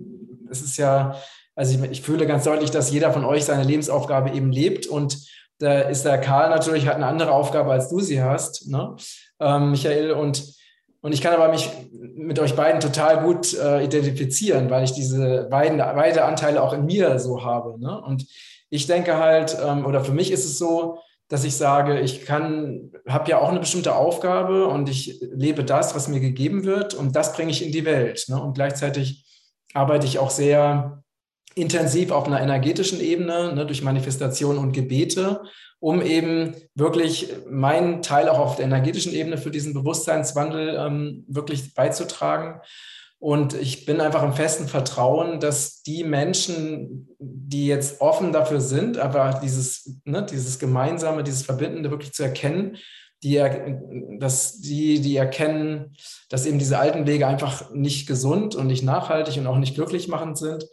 [0.51, 1.17] es ist ja,
[1.57, 5.19] also ich, ich, fühle ganz deutlich, dass jeder von euch seine Lebensaufgabe eben lebt und
[5.59, 8.95] da ist der Karl natürlich hat eine andere Aufgabe, als du sie hast, ne?
[9.41, 10.57] ähm, Michael und
[11.01, 15.47] und ich kann aber mich mit euch beiden total gut äh, identifizieren, weil ich diese
[15.49, 17.79] beiden, beide Anteile auch in mir so habe.
[17.79, 18.03] Ne?
[18.03, 18.27] Und
[18.69, 20.99] ich denke halt, ähm, oder für mich ist es so,
[21.29, 25.95] dass ich sage, ich kann, habe ja auch eine bestimmte Aufgabe und ich lebe das,
[25.95, 28.25] was mir gegeben wird und das bringe ich in die Welt.
[28.29, 28.43] Ne?
[28.43, 29.27] Und gleichzeitig
[29.75, 31.03] arbeite ich auch sehr
[31.55, 35.43] intensiv auf einer energetischen Ebene ne, durch Manifestation und Gebete,
[35.81, 41.75] um eben wirklich meinen Teil auch auf der energetischen Ebene für diesen Bewusstseinswandel ähm, wirklich
[41.75, 42.61] beizutragen.
[43.21, 48.99] Und ich bin einfach im festen Vertrauen, dass die Menschen, die jetzt offen dafür sind,
[48.99, 52.77] aber dieses, ne, dieses Gemeinsame, dieses Verbindende wirklich zu erkennen,
[53.25, 53.43] die,
[54.21, 55.97] dass die, die erkennen,
[56.29, 60.07] dass eben diese alten Wege einfach nicht gesund und nicht nachhaltig und auch nicht glücklich
[60.07, 60.65] machend sind,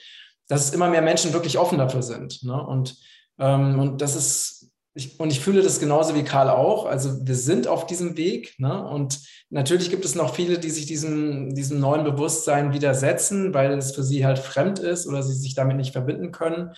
[0.48, 2.44] dass es immer mehr Menschen wirklich offen dafür sind.
[2.44, 2.64] Ne?
[2.64, 2.98] Und,
[3.40, 4.55] ähm, und das ist,
[4.96, 6.86] ich, und ich fühle das genauso wie Karl auch.
[6.86, 8.56] Also wir sind auf diesem Weg.
[8.60, 8.88] Ne?
[8.88, 9.20] Und
[9.56, 14.04] Natürlich gibt es noch viele, die sich diesem, diesem neuen Bewusstsein widersetzen, weil es für
[14.04, 16.72] sie halt fremd ist oder sie sich damit nicht verbinden können.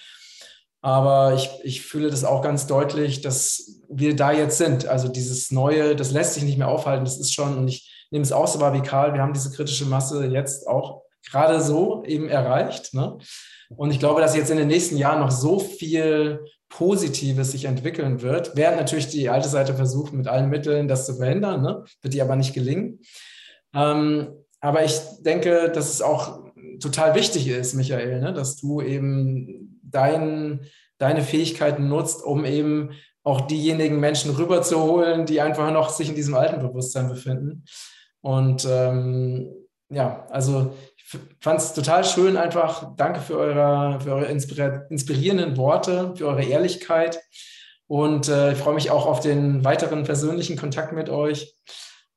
[0.81, 4.85] Aber ich, ich fühle das auch ganz deutlich, dass wir da jetzt sind.
[4.85, 7.05] Also dieses Neue, das lässt sich nicht mehr aufhalten.
[7.05, 9.51] Das ist schon, und ich nehme es auch so wahr wie Karl, wir haben diese
[9.51, 12.93] kritische Masse jetzt auch gerade so eben erreicht.
[12.93, 13.17] Ne?
[13.75, 18.21] Und ich glaube, dass jetzt in den nächsten Jahren noch so viel Positives sich entwickeln
[18.21, 21.83] wird, während natürlich die alte Seite versucht, mit allen Mitteln das zu verhindern, ne?
[22.01, 22.99] wird die aber nicht gelingen.
[23.73, 26.45] Ähm, aber ich denke, dass es auch
[26.79, 28.33] total wichtig ist, Michael, ne?
[28.33, 30.61] dass du eben dein,
[30.97, 32.91] deine Fähigkeiten nutzt, um eben
[33.23, 37.65] auch diejenigen Menschen rüberzuholen, die einfach noch sich in diesem alten Bewusstsein befinden.
[38.21, 39.53] Und ähm,
[39.89, 40.73] ja, also
[41.39, 42.95] fand es total schön einfach.
[42.95, 47.19] Danke für eure, für eure inspirierenden Worte, für eure Ehrlichkeit.
[47.87, 51.55] Und äh, ich freue mich auch auf den weiteren persönlichen Kontakt mit euch.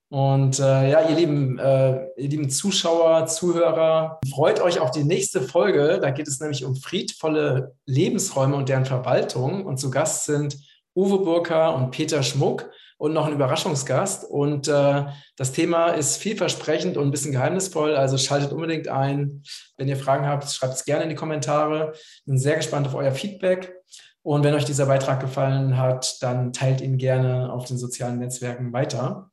[0.09, 5.41] Und äh, ja, ihr lieben, äh, ihr lieben Zuschauer, Zuhörer, freut euch auf die nächste
[5.41, 6.01] Folge.
[6.03, 9.65] Da geht es nämlich um friedvolle Lebensräume und deren Verwaltung.
[9.65, 10.57] Und zu Gast sind
[10.97, 12.69] Uwe Burka und Peter Schmuck
[13.01, 14.31] und noch ein Überraschungsgast.
[14.31, 17.97] Und äh, das Thema ist vielversprechend und ein bisschen geheimnisvoll.
[17.97, 19.43] Also schaltet unbedingt ein.
[19.79, 21.95] Wenn ihr Fragen habt, schreibt es gerne in die Kommentare.
[22.27, 23.73] Bin sehr gespannt auf euer Feedback.
[24.21, 28.75] Und wenn euch dieser Beitrag gefallen hat, dann teilt ihn gerne auf den sozialen Netzwerken
[28.75, 29.31] weiter.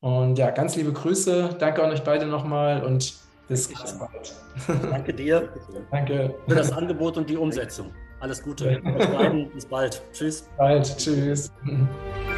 [0.00, 1.56] Und ja, ganz liebe Grüße.
[1.58, 3.14] Danke an euch beide nochmal und
[3.48, 4.34] bis ganz bald.
[4.90, 5.48] Danke dir.
[5.90, 6.34] Danke.
[6.46, 7.90] Für das Angebot und die Umsetzung.
[8.20, 8.82] Alles Gute.
[9.54, 10.02] Bis bald.
[10.12, 10.46] Tschüss.
[10.58, 10.94] Bald.
[10.98, 11.50] Tschüss.